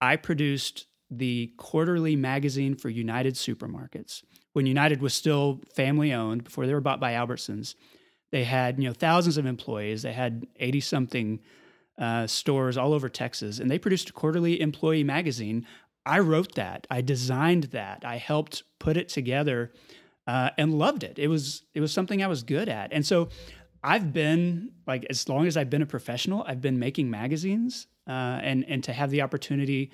[0.00, 4.24] I produced the quarterly magazine for United Supermarkets.
[4.52, 7.76] When United was still family owned before they were bought by Albertsons,
[8.32, 10.02] they had you know thousands of employees.
[10.02, 11.38] They had eighty something
[11.98, 15.66] uh, stores all over Texas, and they produced a quarterly employee magazine.
[16.06, 19.72] I wrote that, I designed that, I helped put it together,
[20.26, 21.18] uh, and loved it.
[21.18, 23.28] It was it was something I was good at, and so
[23.82, 28.40] I've been like as long as I've been a professional, I've been making magazines, uh,
[28.42, 29.92] and and to have the opportunity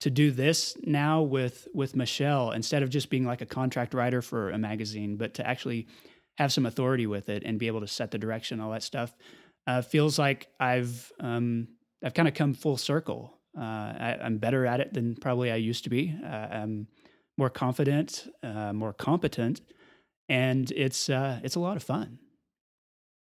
[0.00, 4.20] to do this now with with Michelle instead of just being like a contract writer
[4.20, 5.86] for a magazine, but to actually
[6.38, 9.14] have some authority with it and be able to set the direction, all that stuff
[9.66, 11.68] uh, feels like I've um,
[12.04, 13.32] I've kind of come full circle.
[13.58, 16.14] Uh, I, am better at it than probably I used to be.
[16.22, 16.88] Uh, I'm
[17.38, 19.62] more confident, uh, more competent,
[20.28, 22.18] and it's uh, it's a lot of fun.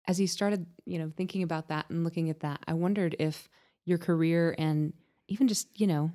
[0.08, 3.50] As you started, you know, thinking about that and looking at that, I wondered if
[3.86, 4.94] your career and
[5.28, 6.12] even just you know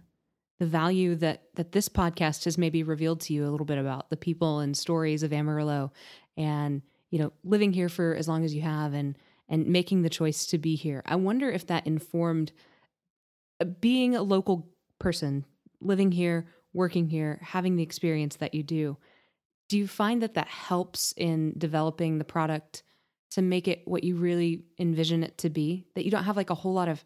[0.59, 4.09] the value that that this podcast has maybe revealed to you a little bit about
[4.09, 5.93] the people and stories of Amarillo,
[6.37, 9.17] and you know, living here for as long as you have, and
[9.49, 11.03] and making the choice to be here.
[11.07, 12.53] I wonder if that informed
[13.61, 15.45] uh, being a local person,
[15.81, 18.97] living here, working here, having the experience that you do.
[19.69, 22.83] Do you find that that helps in developing the product
[23.31, 25.87] to make it what you really envision it to be?
[25.95, 27.05] That you don't have like a whole lot of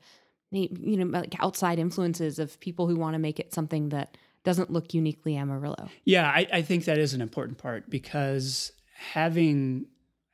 [0.51, 4.71] you know like outside influences of people who want to make it something that doesn't
[4.71, 5.89] look uniquely Amarillo.
[6.05, 9.87] Yeah, I, I think that is an important part because having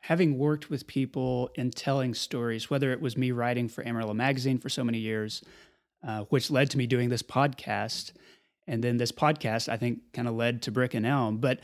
[0.06, 4.56] having worked with people and telling stories, whether it was me writing for Amarillo Magazine
[4.56, 5.42] for so many years,
[6.06, 8.12] uh, which led to me doing this podcast.
[8.68, 11.38] And then this podcast, I think, kind of led to Brick and Elm.
[11.38, 11.58] But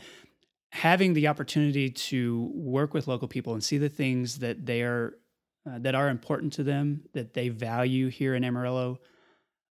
[0.73, 5.17] having the opportunity to work with local people and see the things that they are
[5.65, 8.99] uh, that are important to them, that they value here in Amarillo,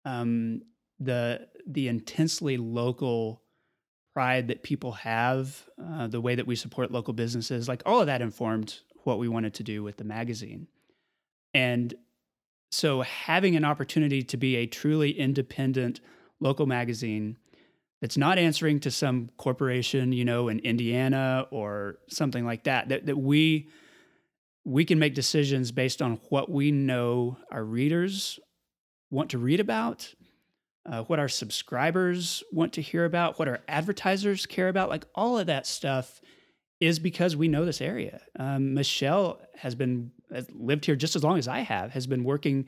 [0.05, 0.62] um,
[0.98, 3.42] the the intensely local
[4.16, 8.07] pride that people have, uh, the way that we support local businesses, like all of
[8.07, 10.66] that informed what we wanted to do with the magazine.
[11.52, 11.94] And
[12.70, 16.00] so having an opportunity to be a truly independent
[16.40, 17.37] local magazine
[18.00, 23.05] that's not answering to some corporation, you know, in Indiana or something like that, that,
[23.05, 23.68] that we
[24.64, 28.40] we can make decisions based on what we know our readers
[29.11, 30.14] want to read about
[30.87, 35.38] uh, what our subscribers want to hear about, what our advertisers care about, like all
[35.38, 36.20] of that stuff
[36.81, 38.20] is because we know this area.
[38.38, 42.25] Um, Michelle has been has lived here just as long as I have, has been
[42.25, 42.66] working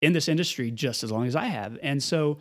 [0.00, 2.38] in this industry just as long as I have, and so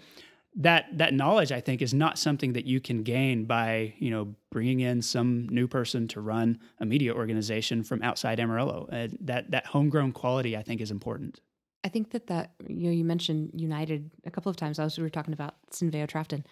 [0.55, 4.35] that that knowledge I think is not something that you can gain by you know
[4.51, 8.87] bringing in some new person to run a media organization from outside Amarillo.
[8.91, 11.39] Uh, that that homegrown quality I think is important.
[11.83, 14.79] I think that that you know you mentioned United a couple of times.
[14.79, 16.45] I was we were talking about Cenveo Trafton.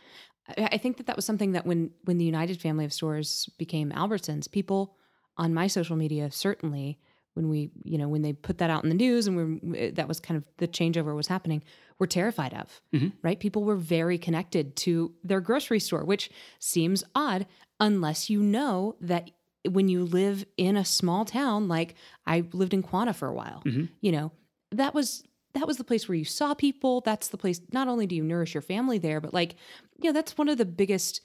[0.57, 3.49] I, I think that that was something that when when the United family of stores
[3.57, 4.95] became Albertsons, people
[5.37, 6.97] on my social media certainly
[7.33, 10.07] when we you know when they put that out in the news and we that
[10.07, 11.63] was kind of the changeover was happening
[11.99, 13.09] were terrified of, Mm-hmm.
[13.23, 13.39] right?
[13.39, 17.45] People were very connected to their grocery store, which seems odd
[17.79, 19.29] unless you know that
[19.69, 23.61] when you live in a small town, like I lived in Quanah for a while,
[23.65, 23.85] Mm-hmm.
[24.01, 24.31] you know,
[24.71, 27.01] that was that was the place where you saw people.
[27.01, 27.61] That's the place.
[27.71, 29.55] Not only do you nourish your family there, but like,
[29.97, 31.21] you know, that's one of the biggest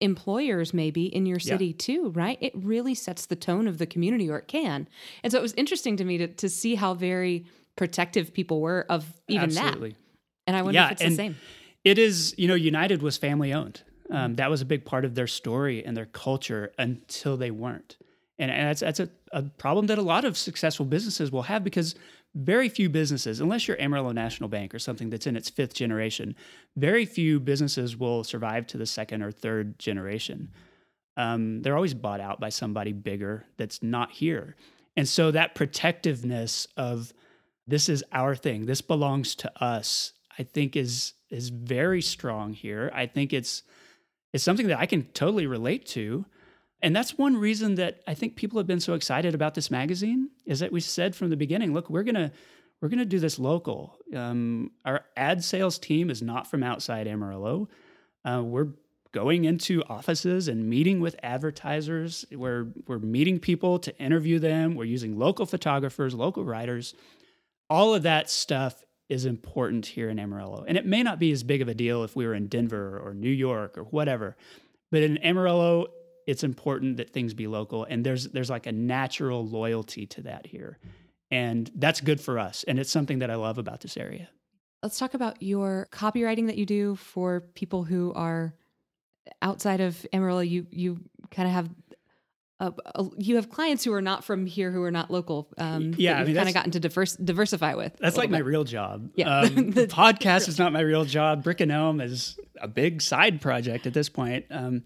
[0.00, 1.52] employers maybe in your Yeah.
[1.54, 2.38] city too, right?
[2.40, 4.88] It really sets the tone of the community, or it can.
[5.22, 8.84] And so it was interesting to me to to see how very protective people were
[8.88, 9.64] of even that.
[9.64, 9.90] Absolutely.
[9.90, 9.96] that.
[10.46, 11.36] And I wonder Yeah, if it's the same.
[11.84, 13.82] It is, you know, United was family owned.
[14.10, 17.96] Um, that was a big part of their story and their culture until they weren't.
[18.38, 21.64] And, and that's, that's a, a problem that a lot of successful businesses will have
[21.64, 21.94] because
[22.34, 26.34] very few businesses, unless you're Amarillo National Bank or something that's in its fifth generation,
[26.76, 30.50] very few businesses will survive to the second or third generation.
[31.16, 34.56] Um, they're always bought out by somebody bigger that's not here.
[34.96, 37.12] And so that protectiveness of
[37.66, 42.90] this is our thing, this belongs to us, I think is is very strong here.
[42.94, 43.62] I think it's
[44.32, 46.24] it's something that I can totally relate to.
[46.82, 50.30] And that's one reason that I think people have been so excited about this magazine
[50.44, 52.32] is that we said from the beginning, look, we're gonna
[52.80, 53.96] we're gonna do this local.
[54.14, 57.68] Um, our ad sales team is not from outside Amarillo.
[58.24, 58.68] Uh, we're
[59.12, 62.24] going into offices and meeting with advertisers.
[62.32, 64.74] We're we're meeting people to interview them.
[64.74, 66.94] We're using local photographers, local writers.
[67.70, 70.64] All of that stuff is important here in Amarillo.
[70.66, 72.98] And it may not be as big of a deal if we were in Denver
[72.98, 74.36] or New York or whatever.
[74.90, 75.88] But in Amarillo,
[76.26, 80.46] it's important that things be local and there's there's like a natural loyalty to that
[80.46, 80.78] here.
[81.30, 84.28] And that's good for us and it's something that I love about this area.
[84.82, 88.54] Let's talk about your copywriting that you do for people who are
[89.40, 90.40] outside of Amarillo.
[90.40, 90.98] You you
[91.30, 91.70] kind of have
[92.60, 95.48] a, a- you have clients who are not from here, who are not local.
[95.58, 97.96] Um, Yeah, I that you've mean, kind of gotten to diverse, diversify with.
[97.98, 99.10] That's like little my real job.
[99.16, 99.40] Yeah.
[99.40, 101.42] Um, The- podcast is not my real job.
[101.42, 104.44] Brick and Elm is a big side project at this point.
[104.50, 104.82] Um,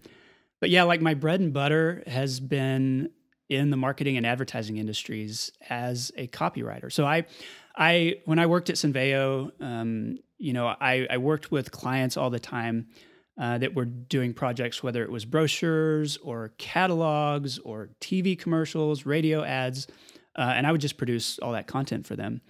[0.59, 3.09] but yeah, like my bread and butter has been
[3.49, 6.91] in the marketing and advertising industries as a copywriter.
[6.91, 7.25] So I,
[7.75, 12.29] I when I worked at Cenveo, um, you know, I, I worked with clients all
[12.29, 12.87] the time
[13.39, 19.43] uh, that were doing projects, whether it was brochures or catalogs or TV commercials, radio
[19.43, 19.87] ads,
[20.35, 22.41] uh, and I would just produce all that content for them.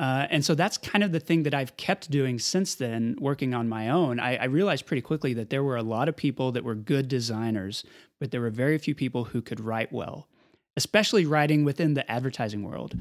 [0.00, 3.52] Uh, and so that's kind of the thing that I've kept doing since then, working
[3.52, 4.18] on my own.
[4.18, 7.06] I, I realized pretty quickly that there were a lot of people that were good
[7.06, 7.84] designers,
[8.18, 10.26] but there were very few people who could write well,
[10.74, 12.94] especially writing within the advertising world.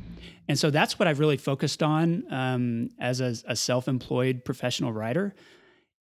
[0.50, 5.34] And so that's what I've really focused on um, as a, a self-employed professional writer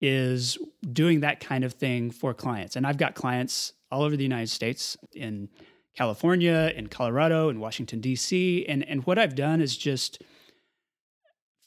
[0.01, 0.57] is
[0.91, 2.75] doing that kind of thing for clients.
[2.75, 5.47] And I've got clients all over the United States in
[5.95, 8.65] California, in Colorado, in Washington D.C.
[8.67, 10.21] And and what I've done is just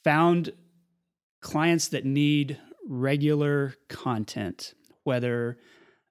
[0.03, 0.53] found
[1.41, 5.57] clients that need regular content, whether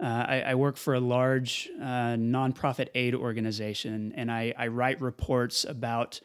[0.03, 5.01] uh, I, I work for a large uh, nonprofit aid organization, and I, I write
[5.01, 6.21] reports about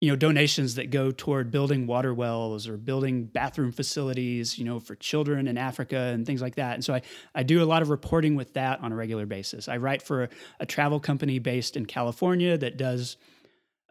[0.00, 4.80] you know donations that go toward building water wells or building bathroom facilities you know
[4.80, 6.74] for children in africa and things like that.
[6.74, 7.02] And so i,
[7.36, 9.68] I do a lot of reporting with that on a regular basis.
[9.68, 13.16] I write for a, a travel company based in california that does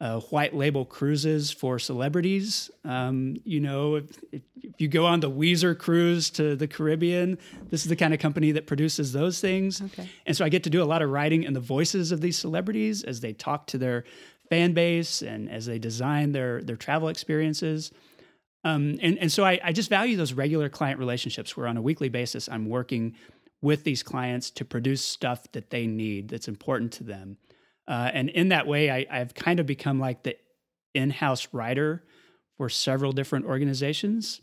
[0.02, 2.72] uh, white label cruises for celebrities.
[2.84, 4.42] Um, you know, if, if,
[4.78, 7.38] you go on the Weezer cruise to the Caribbean,
[7.70, 9.80] this is the kind of company that produces those things.
[9.80, 10.10] Okay.
[10.26, 12.36] And so I get to do a lot of writing in the voices of these
[12.36, 14.04] celebrities as they talk to their
[14.50, 17.92] fan base and as they design their their travel experiences.
[18.64, 21.82] Um, and, and so I, I just value those regular client relationships where on a
[21.82, 23.16] weekly basis I'm working
[23.62, 27.38] with these clients to produce stuff that they need that's important to them.
[27.92, 30.38] Uh, and in that way, I, I've kind of become like the
[30.94, 32.06] in-house writer
[32.56, 34.40] for several different organizations,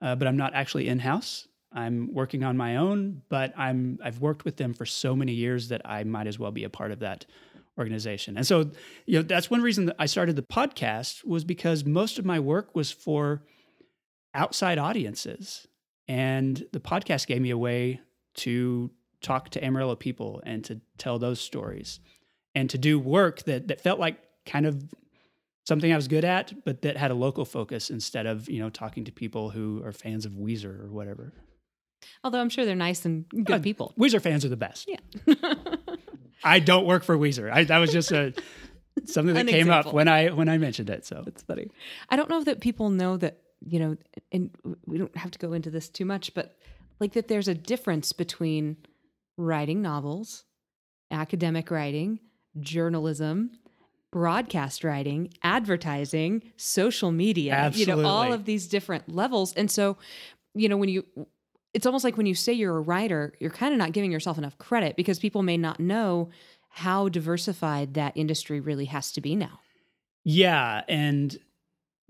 [0.00, 1.48] uh, but I'm not actually in-house.
[1.72, 5.70] I'm working on my own, but I'm I've worked with them for so many years
[5.70, 7.26] that I might as well be a part of that
[7.76, 8.36] organization.
[8.36, 8.70] And so,
[9.06, 12.38] you know, that's one reason that I started the podcast was because most of my
[12.38, 13.42] work was for
[14.34, 15.66] outside audiences,
[16.06, 18.00] and the podcast gave me a way
[18.34, 21.98] to talk to Amarillo people and to tell those stories
[22.54, 24.82] and to do work that that felt like kind of
[25.66, 28.70] something I was good at, but that had a local focus instead of you know
[28.70, 31.32] talking to people who are fans of Weezer or whatever.
[32.22, 33.94] Although I'm sure they're nice and good Uh, people.
[33.98, 34.88] Weezer fans are the best.
[34.88, 35.34] Yeah.
[36.44, 37.50] I don't work for Weezer.
[37.50, 38.34] I, that was just a
[39.06, 41.06] something that came up when I when I mentioned it.
[41.06, 41.70] So That's funny.
[42.10, 43.96] I don't know that people know that, you know,
[44.30, 44.50] and
[44.86, 46.56] we don't have to go into this too much, but
[47.00, 48.76] like that there's a difference between
[49.38, 50.44] writing novels,
[51.10, 52.20] academic writing,
[52.60, 53.50] journalism,
[54.10, 59.52] broadcast writing, advertising, social media, you know, all of these different levels.
[59.54, 59.96] And so,
[60.54, 61.04] you know, when you,
[61.72, 64.38] it's almost like when you say you're a writer, you're kind of not giving yourself
[64.38, 66.30] enough credit because people may not know
[66.68, 69.60] how diversified that industry really has to be now.
[70.24, 71.36] Yeah, and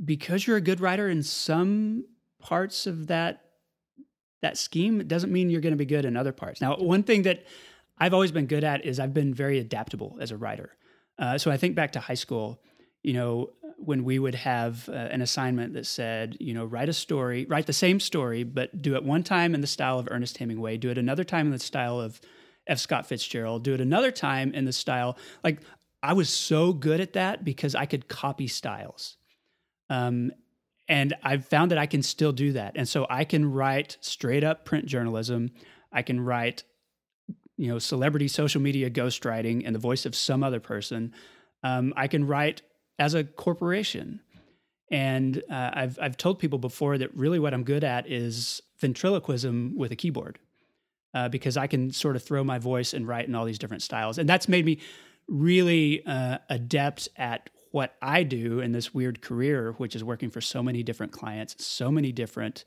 [0.03, 2.05] because you're a good writer in some
[2.40, 3.40] parts of that
[4.42, 6.61] that scheme, it doesn't mean you're going to be good in other parts.
[6.61, 7.45] Now, one thing that
[7.99, 10.76] I've always been good at is I've been very adaptable as a writer.
[11.18, 12.61] Uh, so I think back to high school,
[13.03, 16.92] you know, when we would have uh, an assignment that said, you know, write a
[16.92, 20.38] story, write the same story, but do it one time in the style of Ernest
[20.38, 22.20] Hemingway, do it another time in the style of
[22.66, 22.78] F.
[22.78, 25.61] Scott Fitzgerald, do it another time in the style like
[26.03, 29.16] I was so good at that because I could copy styles.
[29.88, 30.32] Um,
[30.86, 32.72] and I've found that I can still do that.
[32.74, 35.51] And so I can write straight up print journalism.
[35.90, 36.62] I can write,
[37.57, 41.12] you know, celebrity social media ghostwriting and the voice of some other person.
[41.62, 42.62] Um, I can write
[42.98, 44.20] as a corporation.
[44.90, 49.74] And uh, I've, I've told people before that really what I'm good at is ventriloquism
[49.76, 50.38] with a keyboard
[51.14, 53.82] uh, because I can sort of throw my voice and write in all these different
[53.82, 54.18] styles.
[54.18, 54.80] And that's made me
[55.26, 60.40] really uh, adept at what I do in this weird career, which is working for
[60.40, 62.64] so many different clients, so many different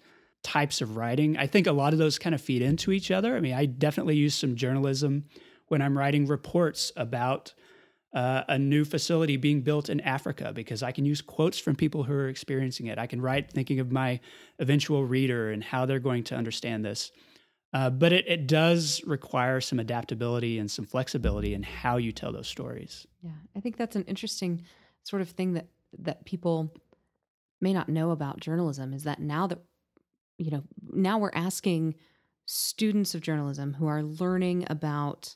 [0.48, 1.38] types of writing.
[1.38, 3.36] I think a lot of those kind of feed into each other.
[3.36, 5.26] I mean, I definitely use some journalism
[5.68, 7.54] when I'm writing reports about
[8.14, 12.04] uh, a new facility being built in Africa because I can use quotes from people
[12.04, 12.98] who are experiencing it.
[12.98, 14.22] I can write thinking of my
[14.58, 17.12] eventual reader and how they're going to understand this.
[17.74, 22.32] Uh, but it, it does require some adaptability and some flexibility in how you tell
[22.32, 23.06] those stories.
[23.22, 24.64] Yeah, I think that's an interesting
[25.04, 25.68] sort of thing that
[26.00, 26.72] that people
[27.60, 29.60] may not know about journalism is that now that
[30.38, 31.96] you know now we're asking
[32.46, 35.36] students of journalism who are learning about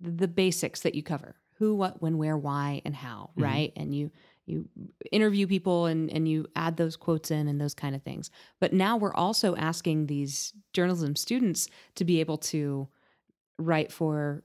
[0.00, 3.42] the basics that you cover who what when where why and how Mhm.
[3.42, 4.10] right and you
[4.46, 4.68] you
[5.12, 8.72] interview people and and you add those quotes in and those kind of things but
[8.72, 12.88] now we're also asking these journalism students to be able to
[13.58, 14.44] write for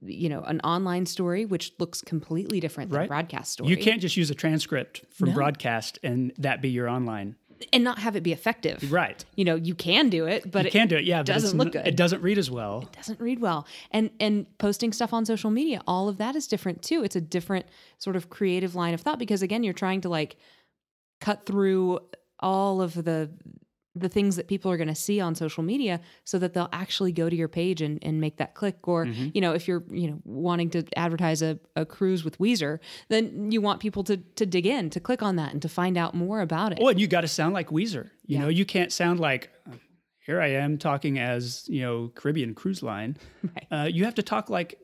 [0.00, 4.00] you know an online story which looks completely different than a broadcast story You can't
[4.00, 5.34] just use a transcript from No.
[5.34, 7.36] broadcast and that be your online.
[7.72, 9.24] And not have it be effective Right.
[9.36, 11.56] you know you can do it but you it can do it, yeah, but doesn't
[11.58, 11.86] look good.
[11.86, 12.82] It doesn't read as well.
[12.82, 16.46] It doesn't read well and and posting stuff on social media all of that is
[16.46, 17.66] different too it's a different
[17.98, 20.36] sort of creative line of thought because again you're trying to like
[21.20, 22.00] cut through
[22.40, 23.30] all of the
[23.96, 27.12] the things that people are going to see on social media so that they'll actually
[27.12, 29.28] go to your page and, and make that click or Mm-hmm.
[29.34, 32.78] you know if you're you know wanting to advertise a, a cruise with Weezer
[33.08, 35.96] then you want people to to dig in to click on that and to find
[35.96, 38.04] out more about it Oh, and you got to sound like Weezer.
[38.26, 38.40] You Yeah.
[38.42, 39.50] know, you can't sound like
[40.26, 43.16] here I am talking as you know Caribbean Cruise Line.
[43.42, 43.66] Right.
[43.70, 44.78] Uh, you have to talk like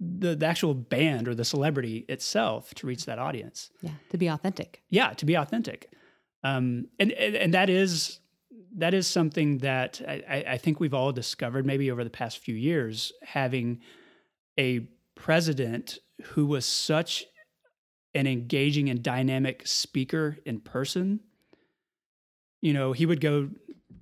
[0.00, 3.70] the, the actual band or the celebrity itself to reach that audience.
[3.82, 5.92] yeah to be authentic Yeah, to be authentic,
[6.42, 8.18] um, and, and and that is
[8.76, 12.54] that is something that I, I- think we've all discovered maybe over the past few
[12.54, 13.80] years, having
[14.58, 17.24] a president who was such
[18.14, 21.20] an engaging and dynamic speaker in person.
[22.60, 23.50] You know, he would go.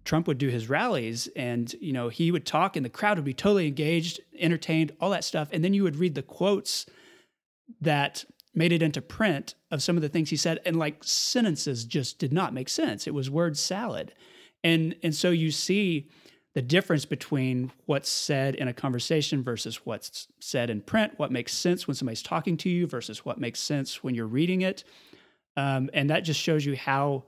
[0.05, 3.25] Trump would do his rallies, and you know he would talk, and the crowd would
[3.25, 5.49] be totally engaged, entertained, all that stuff.
[5.53, 6.87] And then you would read the quotes
[7.81, 11.85] that made it into print of some of the things he said and like sentences
[11.85, 14.13] just did not make sense it was word salad
[14.65, 16.09] and and so you see
[16.55, 21.53] the difference between what's said in a conversation versus what's said in print what makes
[21.53, 24.83] sense when somebody's talking to you versus what makes sense when you're reading it.
[25.57, 27.25] Um, and that just shows you how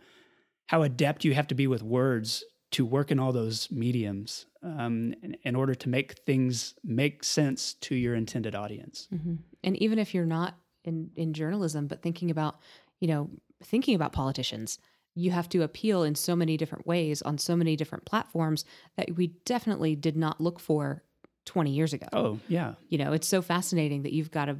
[0.66, 5.14] how adept you have to be with words to work in all those mediums um,
[5.22, 9.08] in, in order to make things make sense to your intended audience.
[9.10, 10.54] Hmm And even if you're not
[10.84, 12.58] in in journalism, but thinking about
[12.98, 13.30] you know
[13.62, 14.78] thinking about politicians,
[15.14, 18.64] you have to appeal in so many different ways on so many different platforms
[18.96, 21.02] that we definitely did not look for
[21.46, 22.06] 20 years ago.
[22.12, 24.56] oh yeah You know, it's so fascinating that you've got a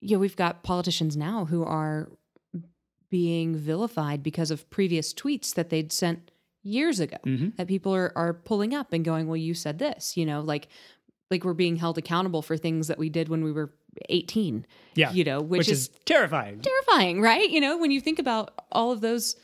[0.00, 2.10] you know, we've got politicians now who are
[3.08, 6.30] being vilified because of previous tweets that they'd sent
[6.64, 10.16] years ago hmm that people are are pulling up and going, "Well, you said this,"
[10.16, 10.68] you know, like
[11.30, 13.72] like we're being held accountable for things that we did when we were
[14.08, 14.66] 18.
[14.94, 15.12] Yeah.
[15.12, 16.60] You know, which, which, is, is, terrifying.
[16.60, 17.48] terrifying, right?
[17.48, 19.36] You know, when you think about all of those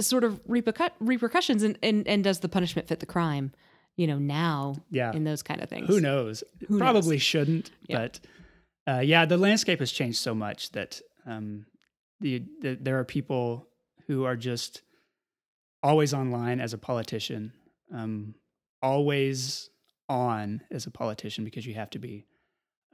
[0.00, 3.52] sort of repercu- repercussions and, and and does the punishment fit the crime,
[3.96, 5.12] you know, now Yeah.
[5.12, 5.86] in those kind of things.
[5.88, 6.42] Who knows?
[6.68, 7.98] Who Probably shouldn't, Yeah.
[7.98, 8.20] but
[8.86, 11.66] uh, yeah, the landscape has changed so much that um,
[12.20, 13.68] the, the there are people
[14.08, 14.82] who are just
[15.82, 17.52] always online as a politician,
[17.94, 18.34] um,
[18.82, 19.70] always
[20.08, 22.24] on as a politician because you have to be.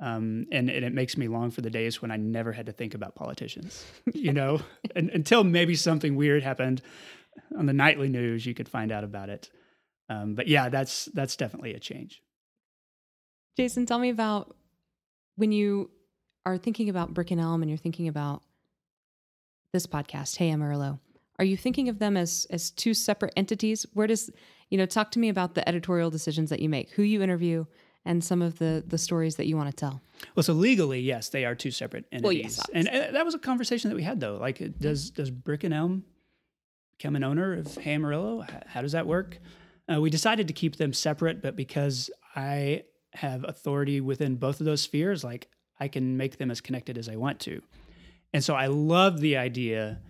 [0.01, 2.73] Um, and, and it makes me long for the days when I never had to
[2.73, 3.85] think about politicians,
[4.15, 4.61] you know,
[4.95, 6.83] and, until maybe something weird happened
[7.59, 9.51] on the nightly news, you could find out about it.
[10.09, 12.23] Um, but yeah, that's that's definitely a change.
[13.57, 14.57] Jason, tell me about
[15.37, 15.91] when you
[16.47, 18.43] are thinking about Brick and Elm and you're thinking about
[19.73, 21.01] this podcast, Hey Amarillo.
[21.39, 23.85] Are you thinking of them as as two separate entities?
[23.93, 24.31] Where does
[24.71, 27.67] you know talk to me about the editorial decisions that you make, who you interview,
[28.05, 30.01] and some of the the stories that you want to tell.
[30.35, 32.25] Well, so legally, yes, they are two separate entities.
[32.25, 34.37] Well, yes, and uh, that was a conversation that we had though.
[34.37, 36.05] Like, does does Brick and Elm
[36.97, 38.45] become an owner of Hey Amarillo?
[38.67, 39.39] How does that work?
[39.93, 42.85] Uh, we decided to keep them separate, but because I
[43.15, 45.49] have authority within both of those spheres, like
[45.81, 47.63] I can make them as connected as I want to.
[48.35, 50.01] And so I love the idea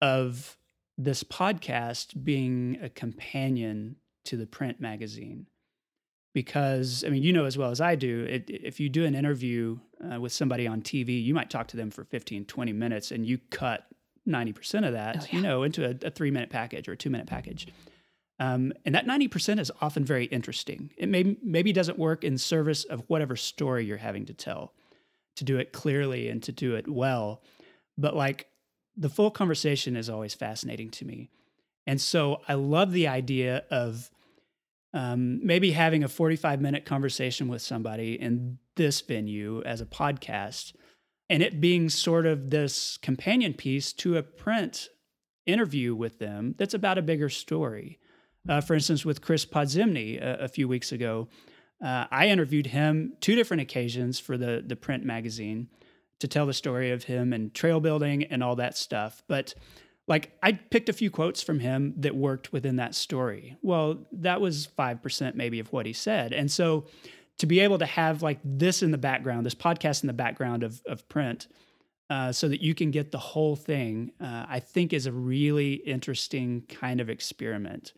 [0.00, 0.56] of
[0.96, 5.46] this podcast being a companion to the print magazine
[6.32, 9.14] because I mean, you know as well as I do, it, if you do an
[9.14, 9.78] interview
[10.12, 13.26] uh, with somebody on TV, you might talk to them for 15, 20 minutes and
[13.26, 13.86] you cut
[14.26, 15.36] 90% of that, oh, yeah.
[15.36, 17.66] you know, into a, a, three minute package or a two minute package.
[18.40, 20.90] Um, and that 90% is often very interesting.
[20.96, 24.74] It may, maybe doesn't work in service of whatever story you're having to tell,
[25.36, 27.42] to do it clearly and to do it well.
[27.96, 28.46] But like
[28.96, 31.30] the full conversation is always fascinating to me.
[31.86, 34.10] And so I love the idea of
[34.98, 40.74] um, maybe having a 45 minute conversation with somebody in this venue as a podcast
[41.30, 44.88] and it being sort of this companion piece to a print
[45.46, 48.00] interview with them that's about a bigger story.
[48.48, 51.28] Uh, for instance, with Chris Podzimny a, a few weeks ago,
[51.84, 55.68] uh, I interviewed him two different occasions for the the print magazine
[56.18, 59.22] to tell the story of him and trail building and all that stuff.
[59.28, 59.54] But
[60.08, 63.56] like I picked a few quotes from him that worked within that story.
[63.62, 66.32] Well, that was 5% maybe of what he said.
[66.32, 66.86] And so
[67.38, 70.62] to be able to have like this in the background, this podcast in the background
[70.62, 71.46] of, of print,
[72.10, 75.74] uh, so that you can get the whole thing, uh, I think is a really
[75.74, 77.92] interesting kind of experiment.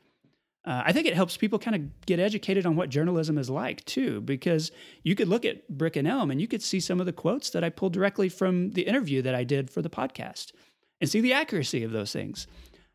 [0.65, 3.85] Uh, I think it helps people kind of get educated on what journalism is like
[3.85, 4.73] too, because
[5.05, 7.51] you could look at Brick and Elm and you could see some of the quotes
[7.51, 10.53] that I pulled directly from the interview that I did for the podcast
[11.01, 12.47] and see the accuracy of those things.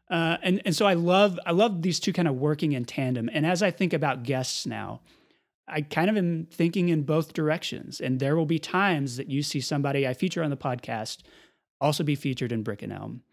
[0.10, 3.30] Uh, and and so I love I love these two kind of working in tandem.
[3.32, 5.02] And as I think about guests now,
[5.68, 8.00] I kind of am thinking in both directions.
[8.00, 11.24] And there will be times that you see somebody I feature on the podcast
[11.82, 13.24] also be featured in Brick and Elm,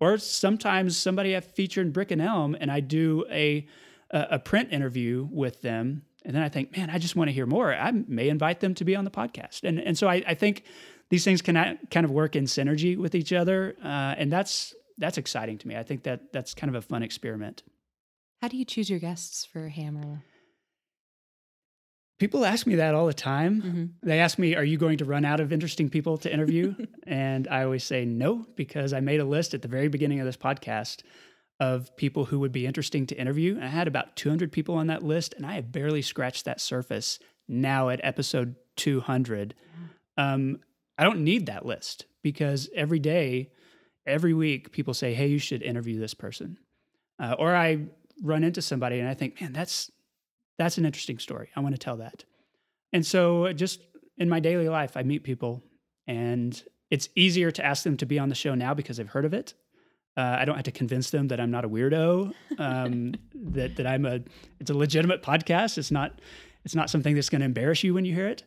[0.00, 3.66] or sometimes somebody I feature in Brick and Elm, and I do a
[4.10, 6.02] a print interview with them.
[6.24, 7.72] And then I think, man, I just want to hear more.
[7.72, 9.64] I may invite them to be on the podcast.
[9.64, 10.64] And and so I, I think
[11.10, 15.18] these things can kind of work in synergy with each other, uh, and that's that's
[15.18, 15.76] exciting to me.
[15.76, 17.62] I think that that's kind of a fun experiment.
[18.42, 20.24] How do you choose your guests for Hammer?
[22.18, 23.62] People ask me that all the time.
[23.62, 23.84] Mm-hmm.
[24.02, 26.74] They ask me, "Are you going to run out of interesting people to interview?"
[27.06, 30.26] and I always say no because I made a list at the very beginning of
[30.26, 31.02] this podcast
[31.60, 33.56] of people who would be interesting to interview.
[33.56, 36.60] And I had about 200 people on that list, and I have barely scratched that
[36.60, 39.54] surface now at episode 200.
[40.16, 40.60] Um,
[40.98, 43.50] I don't need that list because every day,
[44.06, 46.58] every week, people say, "Hey, you should interview this person,"
[47.20, 47.86] uh, or I
[48.22, 49.90] run into somebody and I think, "Man, that's
[50.58, 51.50] that's an interesting story.
[51.54, 52.24] I want to tell that."
[52.92, 53.80] And so, just
[54.16, 55.62] in my daily life, I meet people,
[56.06, 59.24] and it's easier to ask them to be on the show now because they've heard
[59.24, 59.54] of it.
[60.16, 63.86] Uh, I don't have to convince them that I'm not a weirdo, um, that that
[63.86, 64.20] I'm a.
[64.58, 65.78] It's a legitimate podcast.
[65.78, 66.20] It's not.
[66.64, 68.42] It's not something that's going to embarrass you when you hear it.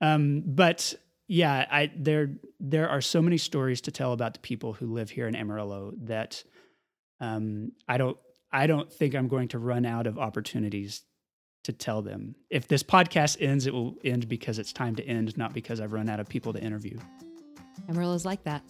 [0.00, 0.94] Um, but
[1.30, 5.10] yeah, I there there are so many stories to tell about the people who live
[5.10, 6.42] here in Amarillo that
[7.20, 8.16] um, I don't
[8.52, 11.04] I don't think I'm going to run out of opportunities
[11.62, 12.34] to tell them.
[12.50, 15.92] If this podcast ends, it will end because it's time to end, not because I've
[15.92, 16.98] run out of people to interview.
[17.88, 18.64] Amarillo's like that.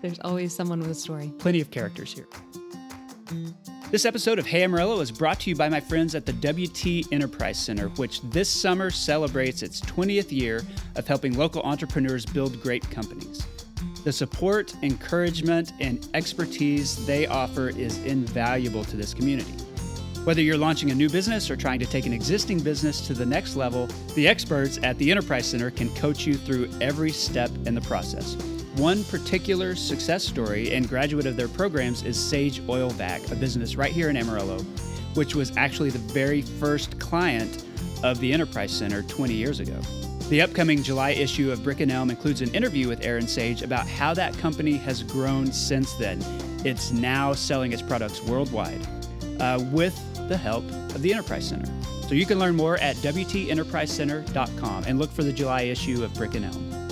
[0.00, 1.32] There's always someone with a story.
[1.38, 2.28] Plenty of characters here.
[3.90, 7.12] This episode of Hey Amarillo is brought to you by my friends at the WT
[7.12, 10.62] Enterprise Center, which this summer celebrates its 20th year
[10.96, 13.46] of helping local entrepreneurs build great companies.
[14.04, 19.52] The support, encouragement, and expertise they offer is invaluable to this community.
[20.24, 23.26] Whether you're launching a new business or trying to take an existing business to the
[23.26, 27.74] next level, the experts at the Enterprise Center can coach you through every step in
[27.74, 28.36] the process.
[28.76, 33.76] One particular success story and graduate of their programs is Sage Oil Vac, a business
[33.76, 34.58] right here in Amarillo,
[35.14, 37.64] which was actually the very first client
[38.02, 39.78] of the Enterprise Center 20 years ago.
[40.28, 43.86] The upcoming July issue of Brick and Elm includes an interview with Aaron Sage about
[43.86, 46.18] how that company has grown since then.
[46.64, 48.84] It's now selling its products worldwide
[49.38, 49.96] uh, with
[50.28, 50.64] the help
[50.94, 51.72] of the Enterprise Center.
[52.08, 56.34] So you can learn more at WTEnterpriseCenter.com and look for the July issue of Brick
[56.34, 56.83] and Elm.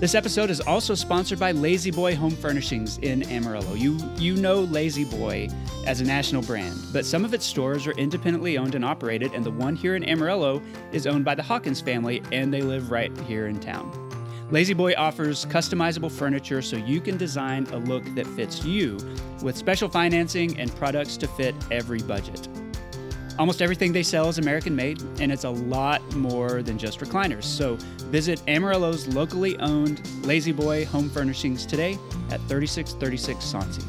[0.00, 3.74] This episode is also sponsored by La-Z-Boy Home Furnishings in Amarillo.
[3.74, 5.48] You you know La-Z-Boy
[5.88, 9.44] as a national brand, but some of its stores are independently owned and operated, and
[9.44, 13.10] the one here in Amarillo is owned by the Hawkins family, and they live right
[13.22, 13.90] here in town.
[14.52, 18.98] La-Z-Boy offers customizable furniture so you can design a look that fits you
[19.42, 22.48] with special financing and products to fit every budget.
[23.38, 27.44] Almost everything they sell is American made, and it's a lot more than just recliners.
[27.44, 27.76] So
[28.10, 31.92] visit Amarillo's locally owned La-Z-Boy Home Furnishings today
[32.32, 33.84] at 3636 Soncy.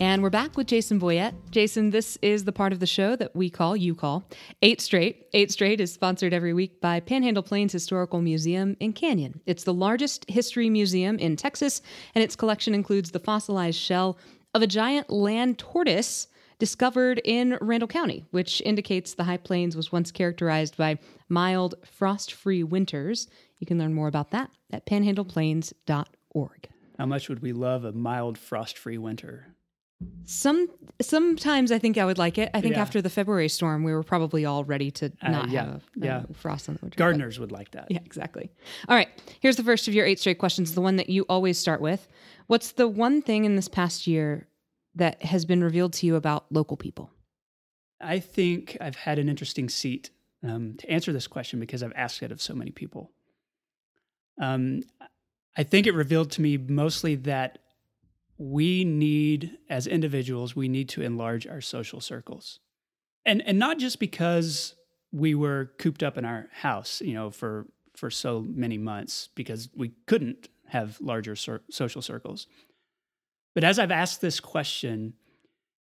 [0.00, 1.34] And we're back with Jason Boyett.
[1.52, 4.28] Jason, this is the part of the show that we call, you call,
[4.60, 5.28] Eight Straight.
[5.32, 9.40] Eight Straight is sponsored every week by Panhandle Plains Historical Museum in Canyon.
[9.46, 11.80] It's the largest history museum in Texas,
[12.16, 14.18] and its collection includes the fossilized shell
[14.52, 16.26] of a giant land tortoise
[16.58, 20.98] discovered in Randall County, which indicates the High Plains was once characterized by
[21.28, 23.26] mild, frost free winters.
[23.58, 26.68] You can learn more about that at panhandleplains.org.
[26.98, 29.48] How much would we love a mild, frost free winter?
[30.24, 30.68] Some
[31.00, 32.50] sometimes I think I would like it.
[32.52, 32.82] I think Yeah.
[32.82, 35.80] after the February storm, we were probably all ready to Uh, not yeah, have uh,
[36.02, 36.22] yeah.
[36.34, 36.96] frost on the winter.
[36.98, 37.86] Gardeners would like that.
[37.90, 38.50] Yeah, exactly.
[38.88, 39.08] All right.
[39.40, 42.06] Here's the first of your eight straight questions, the one that you always start with.
[42.48, 44.46] What's the one thing in this past year
[44.94, 47.10] that has been revealed to you about local people?
[48.00, 50.10] I think I've had an interesting seat
[50.42, 53.10] um, to answer this question because I've asked it of so many people.
[54.40, 54.82] Um,
[55.56, 57.58] I think it revealed to me mostly that
[58.36, 62.58] we need, as individuals, we need to enlarge our social circles,
[63.24, 64.74] and and not just because
[65.12, 69.68] we were cooped up in our house, you know, for for so many months because
[69.76, 72.48] we couldn't have larger social circles.
[73.54, 75.14] But as I've asked this question,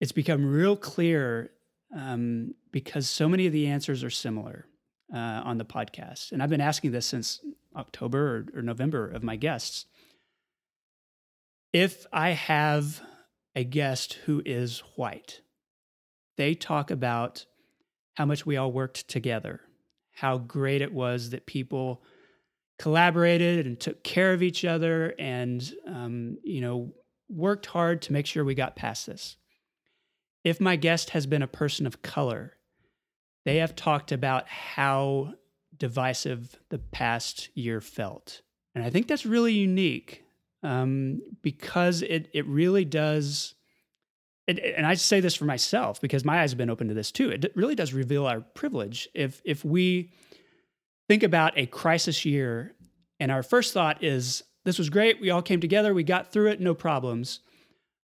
[0.00, 1.50] it's become real clear
[1.94, 4.66] um, because so many of the answers are similar
[5.12, 6.32] uh, on the podcast.
[6.32, 7.40] And I've been asking this since
[7.76, 9.86] October or, or November of my guests.
[11.72, 13.00] If I have
[13.54, 15.40] a guest who is white,
[16.36, 17.44] they talk about
[18.14, 19.60] how much we all worked together,
[20.12, 22.02] how great it was that people
[22.78, 26.92] collaborated and took care of each other and, um, you know,
[27.28, 29.36] worked hard to make sure we got past this.
[30.44, 32.54] If my guest has been a person of color,
[33.44, 35.34] they have talked about how
[35.76, 38.42] divisive the past year felt.
[38.74, 40.24] And I think that's really unique
[40.62, 43.54] um, because it, it really does.
[44.46, 47.30] And I say this for myself because my eyes have been open to this too.
[47.30, 50.12] It really does reveal our privilege if if we
[51.06, 52.74] think about a crisis year
[53.20, 56.48] and our first thought is this was great, we all came together, we got through
[56.48, 57.40] it, no problems.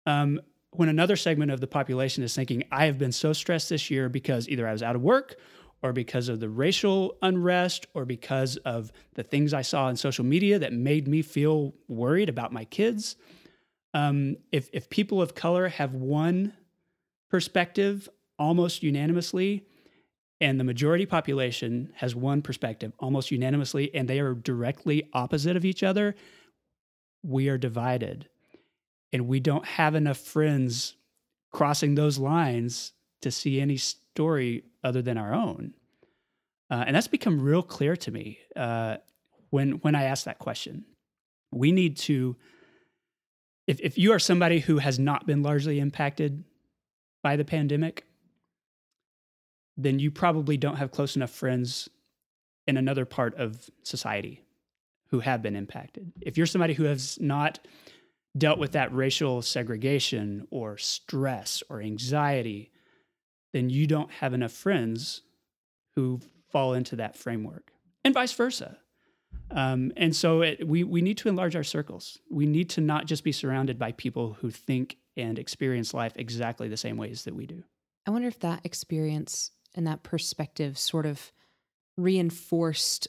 [0.06, 0.40] Um,
[0.70, 4.08] when another segment of the population is thinking, I have been so stressed this year
[4.08, 5.36] because either I was out of work
[5.82, 10.24] or because of the racial unrest or because of the things I saw on social
[10.24, 13.16] media that made me feel worried about my kids.
[13.92, 16.54] Um, if, if people of color have one
[17.30, 19.66] perspective almost unanimously,
[20.40, 25.64] and the majority population has one perspective almost unanimously, and they are directly opposite of
[25.64, 26.16] each other,
[27.22, 28.28] we are divided
[29.12, 30.94] and we don't have enough friends
[31.50, 35.74] crossing those lines to see any story other than our own.
[36.70, 38.96] Uh, and that's become real clear to me uh,
[39.50, 40.84] when when I ask that question.
[41.52, 42.36] We need to,
[43.66, 46.44] if if you are somebody who has not been largely impacted
[47.22, 48.06] by the pandemic,
[49.76, 51.90] then you probably don't have close enough friends
[52.66, 54.42] in another part of society
[55.12, 56.10] who have been impacted.
[56.22, 57.60] If you're somebody who has not
[58.36, 62.72] dealt with that racial segregation or stress or anxiety,
[63.52, 65.20] then you don't have enough friends
[65.94, 67.72] who fall into that framework,
[68.04, 68.78] and vice versa.
[69.50, 72.18] Um, and so it, we we need to enlarge our circles.
[72.30, 76.68] We need to not just be surrounded by people who think and experience life exactly
[76.68, 77.62] the same ways that we do.
[78.06, 81.32] I wonder if that experience and that perspective sort of
[81.98, 83.08] reinforced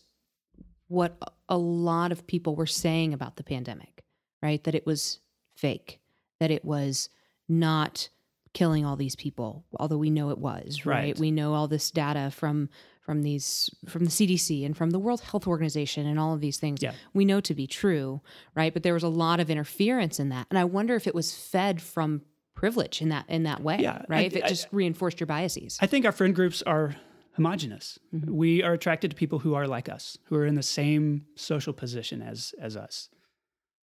[0.89, 1.17] what
[1.49, 4.03] a- lot of people were saying about the pandemic,
[4.41, 4.63] right?
[4.63, 5.19] That it was
[5.55, 5.99] fake,
[6.39, 7.09] that it was
[7.49, 8.09] not
[8.53, 10.95] killing all these people, although we know it was, right?
[11.05, 11.19] Right.
[11.19, 12.69] We know all this data from
[13.01, 16.55] from these from the CDC and from the World Health Organization and all of these
[16.57, 16.81] things.
[16.81, 16.93] Yeah.
[17.13, 18.21] We know to be true,
[18.55, 18.73] right?
[18.73, 20.47] But there was a lot of interference in that.
[20.49, 22.21] And I wonder if it was fed from
[22.55, 24.19] privilege in that in that way, Yeah, right?
[24.21, 25.77] I- if it I- just reinforced your biases.
[25.81, 26.95] I think our friend groups are
[27.35, 27.99] homogenous.
[28.11, 31.73] We are attracted to people who are like us, who are in the same social
[31.73, 33.09] position as as us,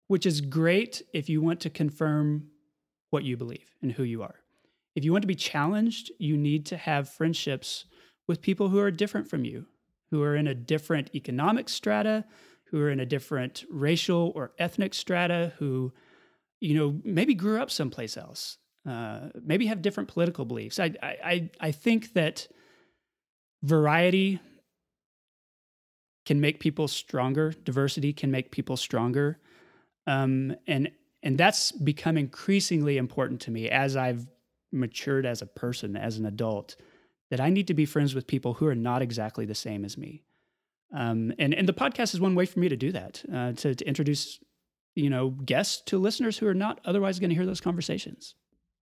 [0.07, 2.49] which is great if you want to confirm
[3.11, 4.37] what you believe and who you are.
[4.95, 7.85] If you want to be challenged, you need to have friendships
[8.27, 9.67] with people who are different from you,
[10.11, 12.25] who are in a different economic strata,
[12.65, 15.93] who are in a different racial or ethnic strata, who,
[16.61, 20.79] you know, maybe grew up someplace else, uh, maybe have different political beliefs.
[20.79, 22.47] I, I, I think that
[23.63, 24.41] variety
[26.27, 27.53] can make people stronger.
[27.65, 29.39] Diversity can make people stronger,
[30.07, 30.91] um, and
[31.23, 34.27] and that's become increasingly important to me as I've
[34.73, 36.77] matured as a person, as an adult.
[37.31, 39.97] That I need to be friends with people who are not exactly the same as
[39.97, 40.25] me.
[40.93, 43.75] Um, and and the podcast is one way for me to do that uh, to,
[43.75, 44.41] to introduce
[44.97, 48.35] you know guests to listeners who are not otherwise going to hear those conversations.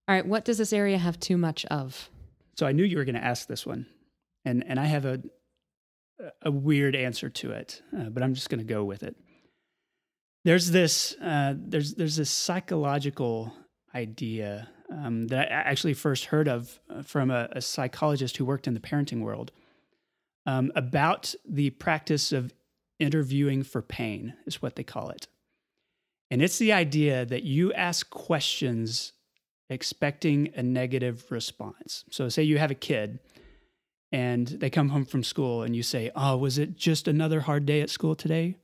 [0.09, 2.09] All right, what does this area have too much of?
[2.57, 3.87] So I knew you were going to ask this one,
[4.45, 5.21] and and I have a
[6.43, 9.17] a weird answer to it, uh, but I'm just going to go with it.
[10.45, 13.53] There's this uh, there's there's this psychological
[13.95, 18.67] idea um, that I actually first heard of uh, from a, a psychologist who worked
[18.67, 19.53] in the parenting world
[20.47, 22.53] um, about the practice of
[22.99, 25.29] interviewing for pain, is what they call it.
[26.31, 29.13] And it's the idea that you ask questions
[29.71, 32.05] expecting a negative response.
[32.11, 33.19] So, say you have a kid
[34.11, 37.67] and they come home from school and you say, Oh, was it just another hard
[37.67, 38.57] day at school today?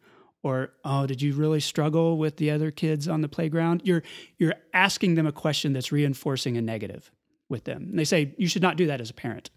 [0.42, 3.80] Or, oh, did you really struggle with the other kids on the playground?
[3.84, 4.02] You're,
[4.36, 7.10] you're asking them a question that's reinforcing a negative
[7.48, 7.84] with them.
[7.84, 9.50] And they say, You should not do that as a parent.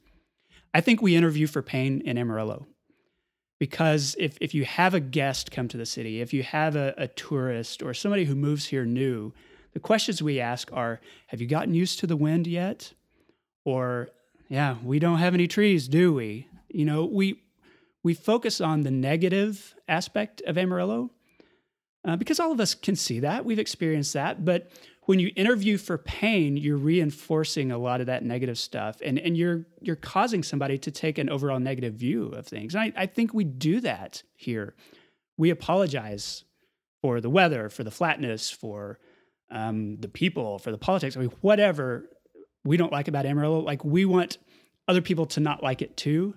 [0.73, 2.67] I think we interview for pain in Amarillo
[3.59, 6.93] because if, if you have a guest come to the city, if you have a,
[6.97, 9.33] a tourist or somebody who moves here new,
[9.73, 12.93] the questions we ask are Have you gotten used to the wind yet?
[13.65, 14.09] Or,
[14.49, 16.47] yeah, we don't have any trees, do we?
[16.69, 17.41] You know, we,
[18.03, 21.11] we focus on the negative aspect of Amarillo
[22.05, 23.45] uh, because all of us can see that.
[23.45, 24.45] We've experienced that.
[24.45, 24.71] But
[25.07, 29.37] when you interview for pain, you're reinforcing a lot of that negative stuff, and and
[29.37, 32.75] you're you're causing somebody to take an overall negative view of things.
[32.75, 34.75] And I, I think we do that here.
[35.37, 36.43] We apologize
[37.01, 38.99] for the weather, for the flatness, for
[39.49, 41.15] um, the people, for the politics.
[41.15, 42.09] I mean, whatever
[42.63, 44.37] we don't like about Amarillo, like we want
[44.87, 46.35] other people to not like it too.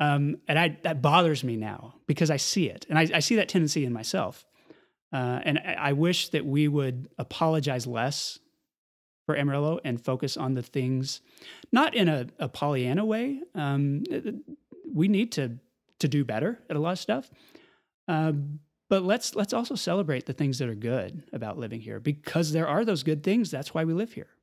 [0.00, 3.36] Um, and I, that bothers me now because I see it, and I, I see
[3.36, 4.44] that tendency in myself.
[5.12, 8.40] Uh, and I wish that we would apologize less
[9.26, 11.20] for Amarillo and focus on the things,
[11.70, 13.40] not in a, a Pollyanna way.
[13.54, 14.02] Um,
[14.92, 15.58] we need to
[16.00, 17.30] to do better at a lot of stuff,
[18.08, 18.32] uh,
[18.90, 22.66] but let's let's also celebrate the things that are good about living here because there
[22.66, 23.50] are those good things.
[23.50, 24.33] That's why we live here.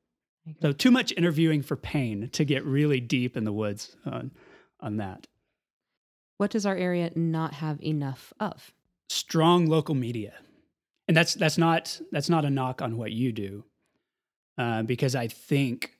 [0.62, 4.32] So too much interviewing for pain to get really deep in the woods on
[4.80, 5.28] on that.
[6.38, 8.74] What does our area not have enough of?
[9.10, 10.34] Strong local media
[11.12, 13.66] and that's that's not that's not a knock on what you do,
[14.58, 15.92] uh, because I think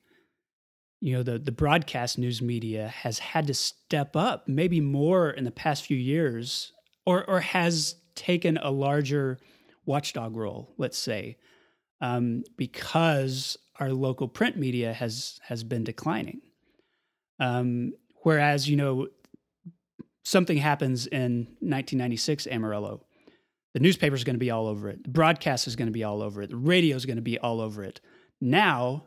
[1.02, 5.44] you know the the broadcast news media has had to step up maybe more in
[5.44, 6.72] the past few years,
[7.06, 9.38] or or has taken a larger
[9.86, 11.38] watchdog role, let's say,
[12.00, 16.40] um, because our local print media has has been declining.
[17.40, 19.08] Um, whereas you know
[20.24, 23.02] something happens in 1996 Amarillo
[23.74, 25.04] the newspaper is going to be all over it.
[25.04, 26.50] The broadcast is going to be all over it.
[26.50, 28.02] The radio is going to be all over it.
[28.42, 29.06] Now,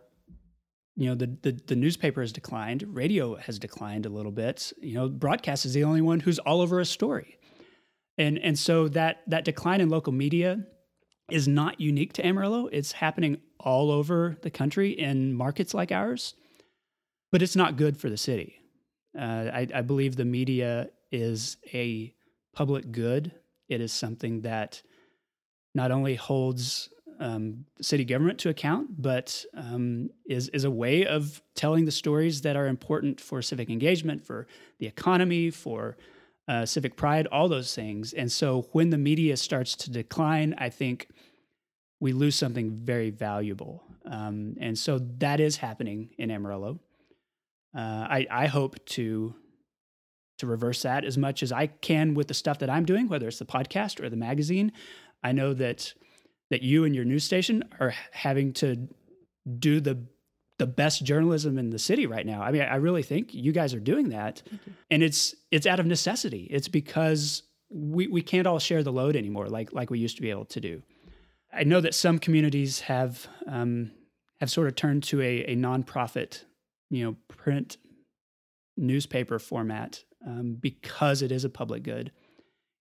[0.96, 2.84] you know, the, the, the newspaper has declined.
[2.88, 4.72] Radio has declined a little bit.
[4.80, 7.38] You know, broadcast is the only one who's all over a story.
[8.16, 10.64] And, and so that, that decline in local media
[11.30, 12.66] is not unique to Amarillo.
[12.66, 16.34] It's happening all over the country in markets like ours,
[17.32, 18.56] but it's not good for the city.
[19.18, 22.14] Uh, I, I believe the media is a
[22.54, 23.32] public good
[23.68, 24.82] it is something that
[25.74, 31.40] not only holds um, city government to account, but um, is is a way of
[31.54, 34.46] telling the stories that are important for civic engagement, for
[34.78, 35.96] the economy, for
[36.48, 38.12] uh, civic pride, all those things.
[38.12, 41.08] And so, when the media starts to decline, I think
[42.04, 43.82] we lose something very valuable.
[44.04, 46.78] Um, and so that is happening in Amarillo.
[47.74, 49.34] Uh, I, I hope to
[50.36, 53.26] to reverse that as much as I can with the stuff that I'm doing, whether
[53.26, 54.72] it's the podcast or the magazine.
[55.22, 55.94] I know that
[56.50, 58.86] that you and your news station are having to
[59.58, 60.04] do the
[60.58, 62.42] the best journalism in the city right now.
[62.42, 64.42] I mean, I really think you guys are doing that.
[64.90, 66.48] And it's it's out of necessity.
[66.50, 70.22] It's because we, we can't all share the load anymore like like we used to
[70.22, 70.82] be able to do.
[71.54, 73.92] I know that some communities have um,
[74.40, 76.44] have sort of turned to a, a nonprofit,
[76.90, 77.76] you know, print
[78.76, 82.10] newspaper format um, because it is a public good.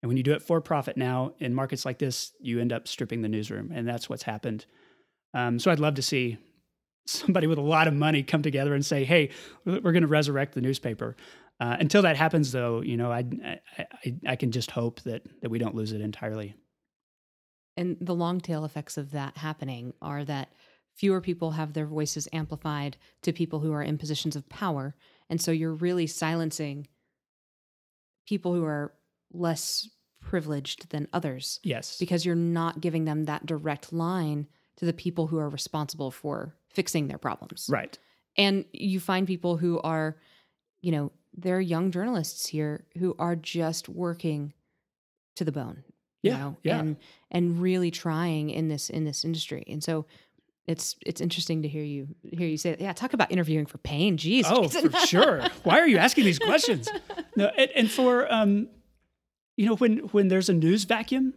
[0.01, 2.87] And when you do it for profit now in markets like this, you end up
[2.87, 4.65] stripping the newsroom, and that's what's happened.
[5.33, 6.37] Um, so I'd love to see
[7.05, 9.29] somebody with a lot of money come together and say, "Hey,
[9.65, 11.15] we're going to resurrect the newspaper."
[11.59, 13.23] Uh, until that happens, though, you know, I,
[13.77, 16.55] I I can just hope that that we don't lose it entirely.
[17.75, 20.53] And the long tail effects of that happening are that
[20.93, 24.95] fewer people have their voices amplified to people who are in positions of power,
[25.29, 26.87] and so you're really silencing
[28.27, 28.93] people who are
[29.31, 29.89] less
[30.21, 31.59] privileged than others.
[31.63, 34.47] Yes, because you're not giving them that direct line
[34.77, 37.67] to the people who are responsible for fixing their problems.
[37.71, 37.97] Right.
[38.37, 40.17] And you find people who are,
[40.81, 44.53] you know, there are young journalists here who are just working
[45.35, 45.83] to the bone.
[46.23, 46.79] You yeah, know, yeah.
[46.79, 46.97] and
[47.31, 49.63] and really trying in this in this industry.
[49.67, 50.05] And so
[50.65, 52.81] it's it's interesting to hear you hear you say that.
[52.81, 54.17] Yeah, talk about interviewing for pain.
[54.17, 54.43] Jeez.
[54.47, 54.89] Oh, Jason.
[54.89, 55.41] for sure.
[55.63, 56.89] Why are you asking these questions?
[57.35, 58.67] No, and, and for um,
[59.57, 61.33] you know, when when there's a news vacuum,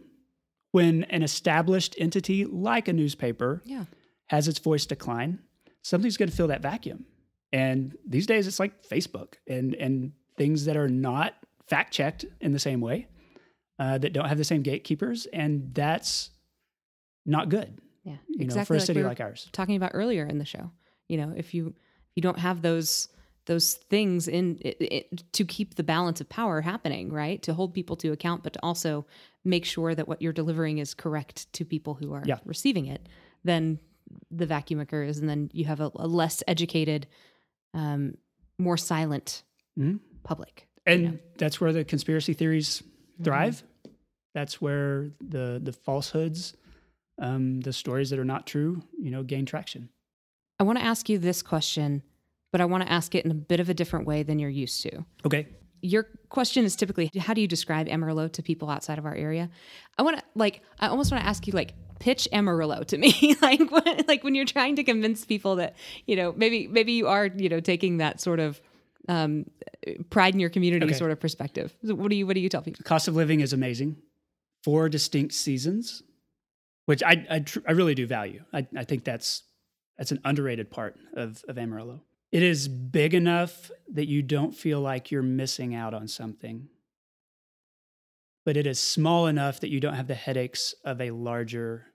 [0.71, 3.85] when an established entity like a newspaper Yeah.
[4.27, 5.39] has its voice decline,
[5.81, 7.05] something's going to fill that vacuum.
[7.51, 11.33] And these days, it's like Facebook and and things that are not
[11.67, 13.07] fact checked in the same way,
[13.79, 16.31] uh, that don't have the same gatekeepers, and that's
[17.25, 17.79] not good.
[18.03, 18.13] Yeah.
[18.29, 19.49] You exactly know, for a like city we like ours.
[19.51, 20.71] talking about earlier in the show.
[21.09, 23.09] You know, if you if you don't have those
[23.45, 27.41] those things in it, it, to keep the balance of power happening, right?
[27.43, 29.05] To hold people to account, but to also
[29.45, 32.39] make sure that what you're delivering is correct to people who are Yeah.
[32.43, 33.07] receiving it,
[33.45, 33.79] then
[34.31, 37.07] the vacuum occurs, and then you have a, a less educated,
[37.73, 38.17] um,
[38.57, 39.43] more silent
[39.77, 39.99] Mhm.
[40.23, 40.67] public.
[40.85, 41.17] And you know?
[41.37, 42.83] that's where the conspiracy theories
[43.17, 43.23] Mm-hmm.
[43.23, 43.63] thrive.
[44.33, 46.55] That's where the the falsehoods,
[47.19, 49.89] um, the stories that are not true, you know, gain traction.
[50.59, 52.03] I want to ask you this question,
[52.51, 54.49] but I want to ask it in a bit of a different way than you're
[54.49, 55.05] used to.
[55.25, 55.47] Okay.
[55.81, 59.49] your question is typically how do you describe Amarillo to people outside of our area?
[59.97, 63.35] I want to like I almost want to ask you like pitch Amarillo to me
[63.41, 67.07] like when, like when you're trying to convince people that you know maybe maybe you
[67.07, 68.61] are you know taking that sort of
[69.07, 69.45] um,
[70.09, 70.93] pride in your community Okay.
[70.95, 71.75] sort of perspective.
[71.81, 72.83] What do you what do you tell people?
[72.83, 73.97] Cost of living is amazing.
[74.63, 76.03] Four distinct seasons,
[76.85, 78.43] which I I, tr- I really do value.
[78.53, 79.43] I, I think that's
[79.97, 82.01] that's an underrated part of of Amarillo.
[82.31, 86.67] It is big enough that you don't feel like you're missing out on something.
[88.45, 91.85] But it is small enough that you don't have the headaches of a larger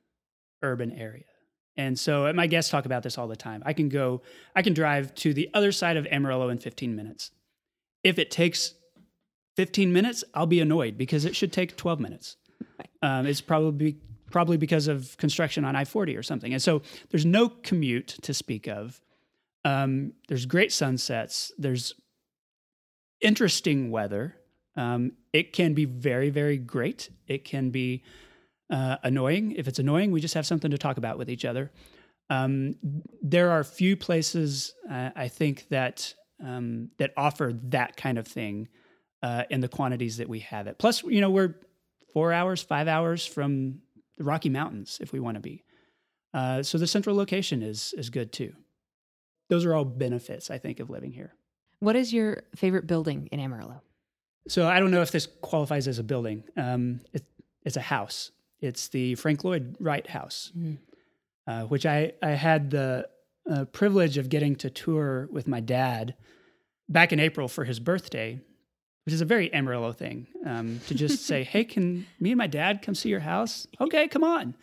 [0.62, 1.24] urban area.
[1.76, 3.62] And so and my guests talk about this all the time.
[3.64, 4.22] I can go,
[4.54, 7.30] I can drive to the other side of Amarillo in 15 minutes.
[8.04, 8.74] If it takes
[9.56, 12.36] 15 minutes, I'll be annoyed because it should take 12 minutes.
[13.02, 13.96] Um, it's probably
[14.30, 16.52] probably because of construction on I-40 or something.
[16.52, 19.00] And so there's no commute to speak of.
[19.64, 21.52] Um, there's great sunsets.
[21.58, 21.94] There's
[23.20, 24.34] interesting weather.
[24.74, 27.10] Um, it can be very, very great.
[27.28, 28.02] It can be
[28.72, 29.52] uh, annoying.
[29.52, 31.70] If it's annoying, we just have something to talk about with each other.
[32.30, 32.76] Um,
[33.20, 38.68] there are few places uh, I think that um, that offer that kind of thing
[39.22, 40.78] uh, in the quantities that we have it.
[40.78, 41.54] Plus, you know, we're
[42.12, 43.78] four hours, five hours from
[44.16, 45.62] the Rocky Mountains if we want to be.
[46.34, 48.54] Uh, so the central location is is good too.
[49.50, 51.34] Those are all benefits I think of living here.
[51.80, 53.82] What is your favorite building in Amarillo?
[54.48, 56.44] So I don't know if this qualifies as a building.
[56.56, 57.24] Um, it,
[57.64, 58.30] it's a house.
[58.62, 60.78] It's the Frank Lloyd Wright House, Mm.
[61.46, 63.08] uh, which I, I had the
[63.50, 66.14] uh, privilege of getting to tour with my dad
[66.88, 68.40] back in April for his birthday,
[69.04, 72.46] which is a very Amarillo thing um, to just say, "Hey, can me and my
[72.46, 74.54] dad come see your house?" Okay, come on.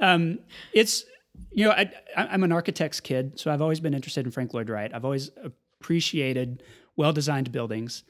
[0.00, 0.38] Um,
[0.72, 1.04] it's
[1.52, 4.70] you know I, I'm an architect's kid, so I've always been interested in Frank Lloyd
[4.70, 4.92] Wright.
[4.94, 6.62] I've always appreciated
[6.96, 8.02] well-designed buildings.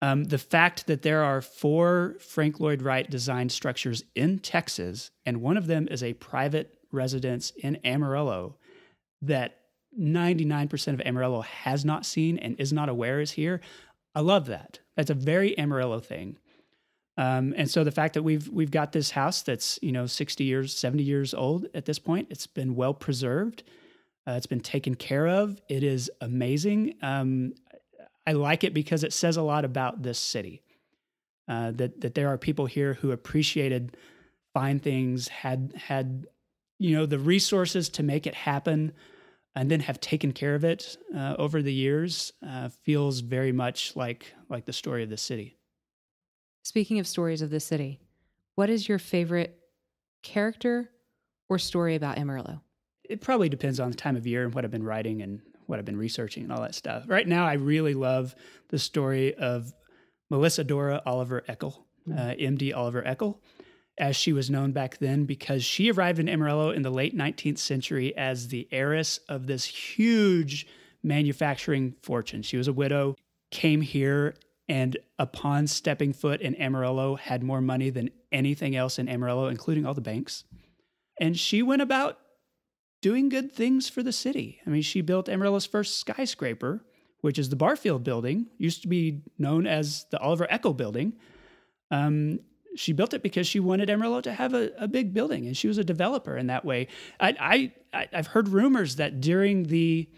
[0.00, 5.42] Um, the fact that there are four Frank Lloyd Wright designed structures in Texas, and
[5.42, 8.56] one of them is a private residence in Amarillo
[9.22, 9.56] that
[9.98, 13.60] 99% of Amarillo has not seen and is not aware is here.
[14.14, 14.78] I love that.
[14.96, 16.38] That's a very Amarillo thing.
[17.16, 20.44] Um, and so the fact that we've we've got this house that's you know 60
[20.44, 23.64] years, 70 years old at this point, it's been well preserved.
[24.26, 25.60] Uh, it's been taken care of.
[25.68, 26.94] It is amazing.
[27.02, 27.54] Um,
[28.28, 30.62] I like it because it says a lot about this city.
[31.48, 33.96] Uh, that that there are people here who appreciated
[34.52, 36.26] fine things, had had
[36.78, 38.92] you know the resources to make it happen,
[39.54, 42.34] and then have taken care of it uh, over the years.
[42.46, 45.56] Uh, feels very much like like the story of the city.
[46.64, 47.98] Speaking of stories of the city,
[48.56, 49.58] what is your favorite
[50.22, 50.90] character
[51.48, 52.60] or story about Amarillo?
[53.08, 55.78] it probably depends on the time of year and what I've been writing and what
[55.78, 57.04] I've been researching and all that stuff.
[57.06, 58.34] Right now, I really love
[58.70, 59.72] the story of
[60.30, 61.76] Melissa Dora Oliver Eakle,
[62.10, 63.38] uh, MD Oliver Eakle.
[63.98, 67.58] as she was known back then, because she arrived in Amarillo in the late 19th
[67.58, 70.68] century as the heiress of this huge
[71.02, 72.42] manufacturing fortune.
[72.42, 73.16] She was a widow,
[73.50, 74.36] came here,
[74.68, 79.84] and upon stepping foot in Amarillo, had more money than anything else in Amarillo, including
[79.84, 80.44] all the banks.
[81.20, 82.18] And she went about
[83.00, 84.60] doing good things for the city.
[84.66, 86.84] I mean, she built Amarillo's first skyscraper,
[87.20, 91.14] which is the Barfield building, used to be known as the Oliver Eakle building.
[91.90, 92.40] Um,
[92.76, 95.68] she built it because she wanted Amarillo to have a, a, big building, and she
[95.68, 96.88] was a developer in that way.
[97.18, 100.08] I, I, I've heard rumors that during the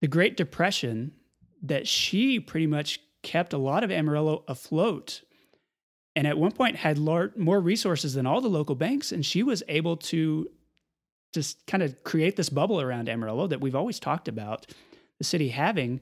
[0.00, 1.12] the Great Depression,
[1.62, 5.22] that she pretty much kept a lot of Amarillo afloat,
[6.14, 9.42] and at one point had lar- more resources than all the local banks, and she
[9.42, 10.48] was able to
[11.32, 14.66] just kind of create this bubble around Amarillo that we've always talked about
[15.18, 16.00] the city having.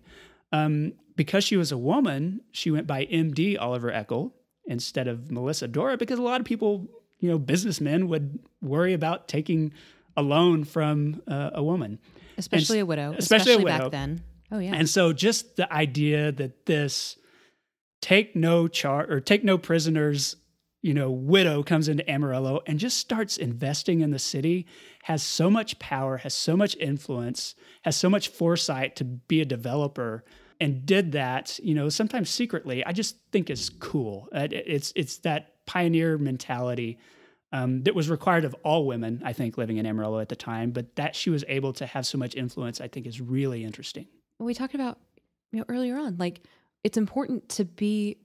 [0.53, 4.33] Um, because she was a woman, she went by MD Oliver Eakle
[4.67, 6.87] instead of Melissa Dora because a lot of people,
[7.19, 9.73] you know, businessmen would worry about taking
[10.17, 11.99] a loan from uh, a woman,
[12.39, 13.85] especially and, a widow, especially, especially a widow.
[13.85, 14.23] back then.
[14.51, 14.75] Oh yeah.
[14.75, 17.17] And so just the idea that this
[18.01, 20.37] take no char or take no prisoners,
[20.87, 24.67] you know, widow comes into Amarillo and just starts investing in the city
[25.03, 29.45] has so much power, has so much influence, has so much foresight to be a
[29.45, 30.25] developer
[30.61, 34.29] and did that, you know, sometimes secretly, I just think is cool.
[34.33, 36.99] It's it's that pioneer mentality
[37.53, 40.71] um, that was required of all women, I think, living in Amarillo at the time.
[40.71, 44.07] But that she was able to have so much influence, I think, is really interesting.
[44.39, 45.01] We talked about
[45.51, 46.43] you know earlier on, like
[46.85, 48.19] it's important to be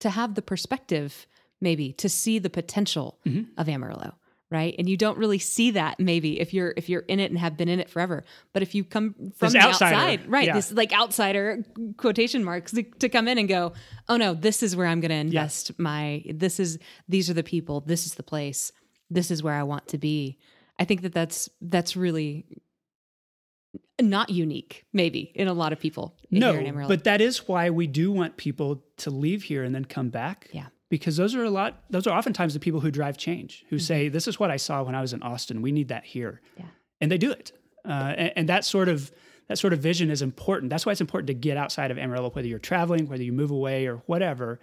[0.00, 1.26] to have the perspective,
[1.60, 3.44] maybe to see the potential mm-hmm.
[3.58, 4.14] of Amarillo
[4.50, 4.74] right?
[4.78, 7.56] And you don't really see that maybe if you're if you're in it and have
[7.56, 8.24] been in it forever.
[8.52, 10.54] But if you come from this the outside right yeah.
[10.54, 11.64] this like outsider
[11.96, 13.72] quotation marks to, to, come in and go
[14.08, 15.74] oh no this is where i'm going to invest yeah.
[15.78, 16.78] my this is
[17.08, 18.72] these are the people this is the place
[19.10, 20.38] this is where i want to be.
[20.78, 22.44] I think that that's that's really
[23.98, 28.12] not unique maybe in a lot of people no but that is why we do
[28.12, 30.48] want people to leave here and then come back.
[30.52, 33.76] Yeah because those are a lot those are oftentimes the people who drive change who
[33.76, 33.82] mm-hmm.
[33.82, 35.62] say this is what i saw when i was in austin.
[35.62, 36.40] We need that here.
[36.56, 36.66] Yeah.
[37.00, 37.52] and they do it.
[37.84, 39.12] Uh, and, and, that sort of
[39.48, 40.70] that sort of vision is important.
[40.70, 43.50] That's why it's important to get outside of amarillo whether you're traveling whether you move
[43.50, 44.58] away or whatever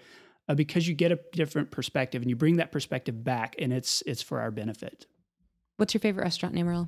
[0.49, 4.03] uh, because you get a different perspective and you bring that perspective back and it's
[4.05, 5.05] it's for our benefit.
[5.77, 6.87] What's your favorite restaurant in amarillo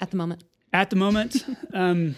[0.00, 0.44] at the moment?
[0.72, 1.44] At the moment
[1.74, 2.16] um,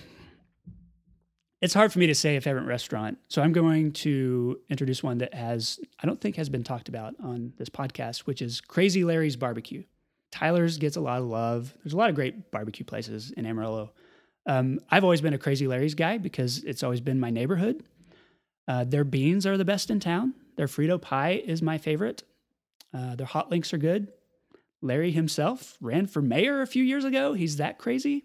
[1.64, 3.16] it's hard for me to say a favorite restaurant.
[3.28, 7.14] So I'm going to introduce one that has, I don't think has been talked about
[7.24, 9.82] on this podcast, which is Crazy Larry's Barbecue.
[10.30, 11.72] Tyler's gets a lot of love.
[11.82, 13.92] There's a lot of great barbecue places in Amarillo.
[14.44, 17.82] Um, I've always been a Crazy Larry's guy because it's always been my neighborhood.
[18.68, 20.34] Uh, their beans are the best in town.
[20.56, 22.24] Their Frito pie is my favorite.
[22.92, 24.08] Uh, their hot links are good.
[24.82, 27.32] Larry himself ran for mayor a few years ago.
[27.32, 28.24] He's that crazy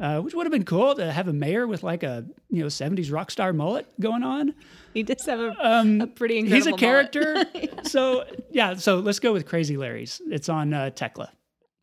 [0.00, 2.66] uh, which would have been cool to have a mayor with like a you know
[2.68, 4.54] 70s rock star mullet going on.
[4.94, 7.44] He does have a, um, a pretty incredible He's a character.
[7.54, 7.66] yeah.
[7.84, 10.20] So yeah, so let's go with Crazy Larry's.
[10.30, 11.28] It's on uh, Teckla.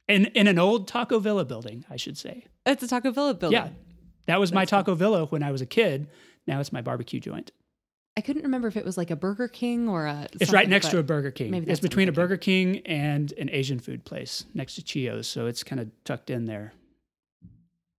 [0.07, 2.45] In, in an old Taco Villa building, I should say.
[2.65, 3.59] It's a Taco Villa building.
[3.59, 3.69] Yeah.
[4.27, 4.95] That was That's my Taco cool.
[4.95, 6.07] Villa when I was a kid.
[6.47, 7.51] Now it's my barbecue joint.
[8.15, 10.27] I couldn't remember if it was like a Burger King or a.
[10.39, 11.51] It's right next to a Burger King.
[11.51, 15.45] Maybe it's between a Burger King and an Asian food place next to Chio's, so
[15.45, 16.73] it's kind of tucked in there.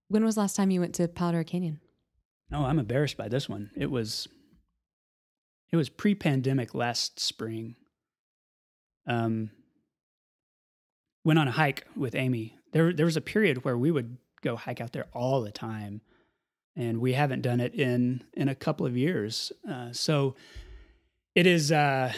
[0.09, 1.81] When was last time you went to Palo Canyon?
[2.51, 3.71] No, I'm embarrassed by this one.
[3.77, 4.27] It was
[5.71, 7.77] it was pre-pandemic last spring.
[9.07, 9.51] Um
[11.25, 12.57] went on a hike with Amy.
[12.73, 16.01] There there was a period where we would go hike out there all the time.
[16.75, 19.53] And we haven't done it in in a couple of years.
[19.69, 20.37] Uh, so
[21.35, 22.13] it is uh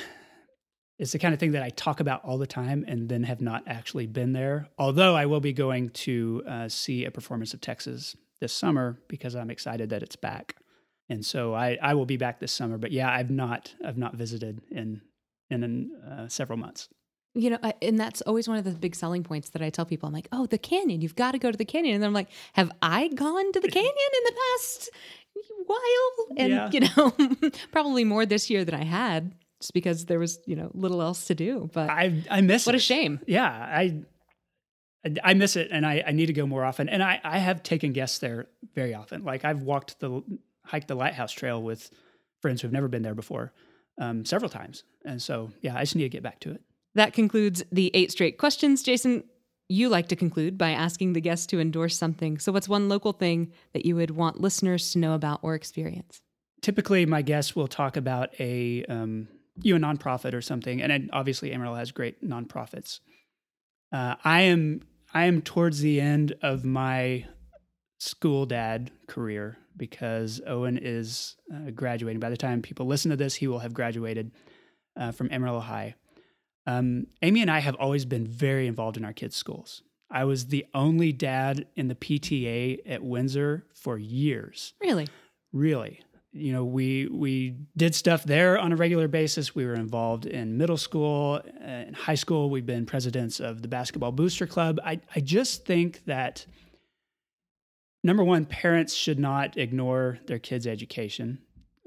[1.00, 3.40] it's the kind of thing that I talk about all the time and then have
[3.40, 4.68] not actually been there.
[4.78, 9.34] Although I will be going to uh, see a performance of Texas this summer because
[9.34, 10.56] I'm excited that it's back.
[11.08, 12.76] And so I, I will be back this summer.
[12.76, 15.00] But yeah, I've not I've not visited in
[15.48, 16.90] in uh, several months.
[17.32, 20.06] You know, and that's always one of the big selling points that I tell people.
[20.06, 21.94] I'm like, oh, the canyon, you've got to go to the canyon.
[21.94, 24.90] And then I'm like, have I gone to the canyon in the past
[25.66, 26.26] while?
[26.36, 26.70] And, yeah.
[26.72, 30.70] you know, probably more this year than I had just because there was you know
[30.74, 31.70] little else to do.
[31.72, 32.78] But I I miss what it.
[32.78, 33.20] a shame.
[33.26, 34.02] Yeah, I
[35.22, 36.88] I miss it, and I I need to go more often.
[36.88, 39.24] And I I have taken guests there very often.
[39.24, 40.22] Like I've walked the
[40.64, 41.90] hiked the Lighthouse Trail with
[42.40, 43.52] friends who've never been there before
[44.00, 44.84] um, several times.
[45.04, 46.62] And so yeah, I just need to get back to it.
[46.94, 49.24] That concludes the eight straight questions, Jason.
[49.68, 52.38] You like to conclude by asking the guests to endorse something.
[52.38, 56.20] So, what's one local thing that you would want listeners to know about or experience?
[56.60, 59.28] Typically, my guests will talk about a um,
[59.62, 63.00] you a nonprofit or something, and obviously Amarillo has great nonprofits.
[63.92, 64.82] Uh, I am
[65.12, 67.26] I am towards the end of my
[67.98, 72.20] school dad career because Owen is uh, graduating.
[72.20, 74.30] By the time people listen to this, he will have graduated
[74.96, 75.94] uh, from Amarillo High.
[76.66, 79.82] Um, Amy and I have always been very involved in our kids' schools.
[80.10, 84.74] I was the only dad in the PTA at Windsor for years.
[84.80, 85.06] Really?
[85.52, 86.00] Really.
[86.32, 89.54] You know, we we did stuff there on a regular basis.
[89.54, 92.50] We were involved in middle school and high school.
[92.50, 94.78] We've been presidents of the basketball booster club.
[94.84, 96.46] I I just think that
[98.04, 101.40] number one, parents should not ignore their kids' education.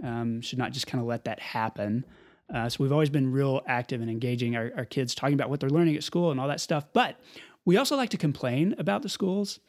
[0.03, 2.05] Um, should not just kind of let that happen.
[2.53, 5.61] Uh, so we've always been real active in engaging our, our kids, talking about what
[5.61, 6.85] they're learning at school and all that stuff.
[6.91, 7.17] But
[7.63, 9.59] we also like to complain about the schools.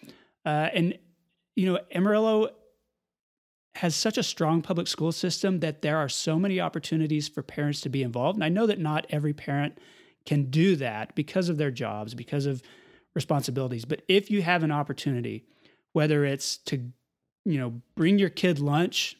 [0.44, 0.98] Uh, and,
[1.54, 2.50] you know, Amarillo
[3.76, 7.80] has such a strong public school system that there are so many opportunities for parents
[7.80, 8.36] to be involved.
[8.36, 9.78] And I know that not every parent
[10.24, 12.62] can do that because of their jobs, because of
[13.14, 13.84] responsibilities.
[13.84, 15.44] But if you have an opportunity,
[15.92, 16.76] whether it's to,
[17.44, 19.16] you know, bring your kid lunch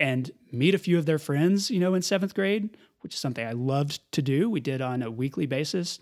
[0.00, 3.46] and meet a few of their friends, you know, in seventh grade, which is something
[3.46, 4.48] I loved to do.
[4.48, 5.98] We did on a weekly basis,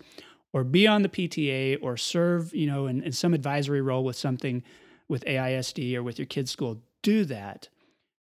[0.53, 4.15] or be on the PTA or serve, you know, in, in some advisory role with
[4.15, 4.63] something
[5.07, 6.81] with AISD or with your kid's school.
[7.01, 7.69] Do that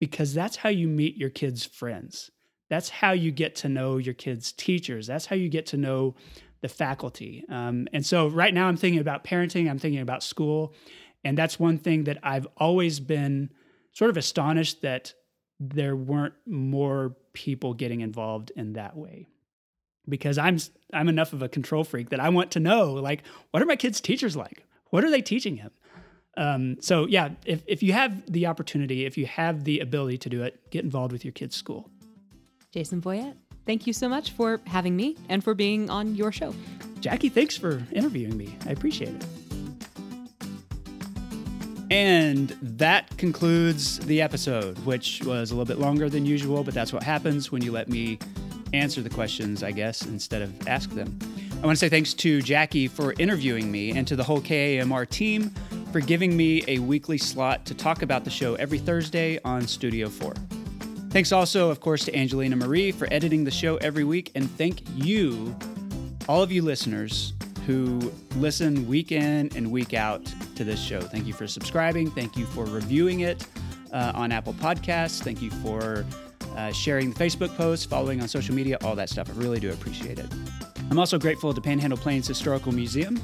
[0.03, 2.29] because that's how you meet your kids' friends.
[2.69, 5.07] That's how you get to know your kids' teachers.
[5.07, 6.15] That's how you get to know
[6.59, 7.45] the faculty.
[7.47, 10.73] Um, and so right now I'm thinking about parenting, I'm thinking about school.
[11.23, 13.49] And that's one thing that I've always been
[13.93, 15.13] sort of astonished that
[15.57, 19.29] there weren't more people getting involved in that way
[20.09, 20.57] because i'm
[20.91, 23.75] i'm enough of a control freak that i want to know like what are my
[23.77, 25.71] kids teachers like what are they teaching him
[26.37, 30.29] um, so yeah if, if you have the opportunity if you have the ability to
[30.29, 31.89] do it get involved with your kids school.
[32.71, 36.53] Jason boyett thank you so much for having me and for being on your show.
[36.99, 38.57] Jackie thanks for interviewing me.
[38.65, 39.25] I appreciate it.
[41.93, 46.91] And that concludes the episode, which was a little bit longer than usual, but that's
[46.91, 48.17] what happens when you let me
[48.73, 51.19] answer the questions, I guess, instead of ask them.
[51.61, 55.07] I want to say thanks to Jackie for interviewing me and to the whole KAMR
[55.07, 55.53] team
[55.93, 60.09] for giving me a weekly slot to talk about the show every Thursday on Studio
[60.09, 60.33] 4.
[61.11, 64.31] Thanks also, of course, to Angelina Marie for editing the show every week.
[64.33, 65.55] And thank you,
[66.27, 67.33] all of you listeners,
[67.67, 70.25] who listen week in and week out
[70.55, 70.99] to this show.
[70.99, 72.09] Thank you for subscribing.
[72.09, 73.45] Thank you for reviewing it
[73.91, 75.21] uh, on Apple Podcasts.
[75.21, 76.05] Thank you for
[76.55, 79.29] uh, sharing the Facebook posts, following on social media, all that stuff.
[79.29, 80.25] I really do appreciate it.
[80.89, 83.21] I'm also grateful to Panhandle Plains Historical Museum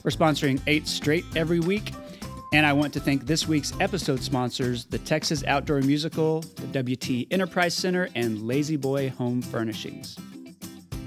[0.00, 1.92] for sponsoring Eight Straight every week.
[2.54, 7.26] And I want to thank this week's episode sponsors the Texas Outdoor Musical, the WT
[7.32, 10.16] Enterprise Center, and La-Z-Boy Home Furnishings.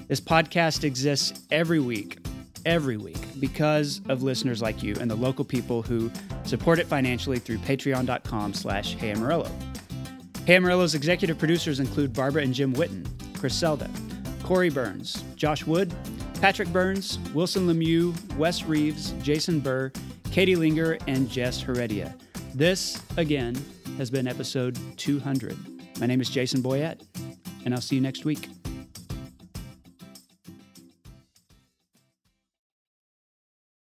[0.10, 2.18] This podcast exists every week
[2.66, 6.12] every week because of listeners like you and the local people who
[6.44, 9.50] support it financially through patreon.com slash hey Amarillo.
[10.44, 13.08] Hey Amarillo's executive producers include Barbara and Jim Witten,
[13.40, 13.90] Chris Selda,
[14.44, 15.94] Corey Burns, Josh Wood,
[16.42, 19.94] Patrick Burns, Wilson Lemieux, Wes Reeves, Jason Burr,
[20.38, 22.16] Katie Linger, and Jess Heredia.
[22.54, 23.58] This, again,
[23.98, 25.58] has been episode 200.
[26.00, 27.02] My name is Jason Boyett,
[27.66, 28.48] and I'll see you next week.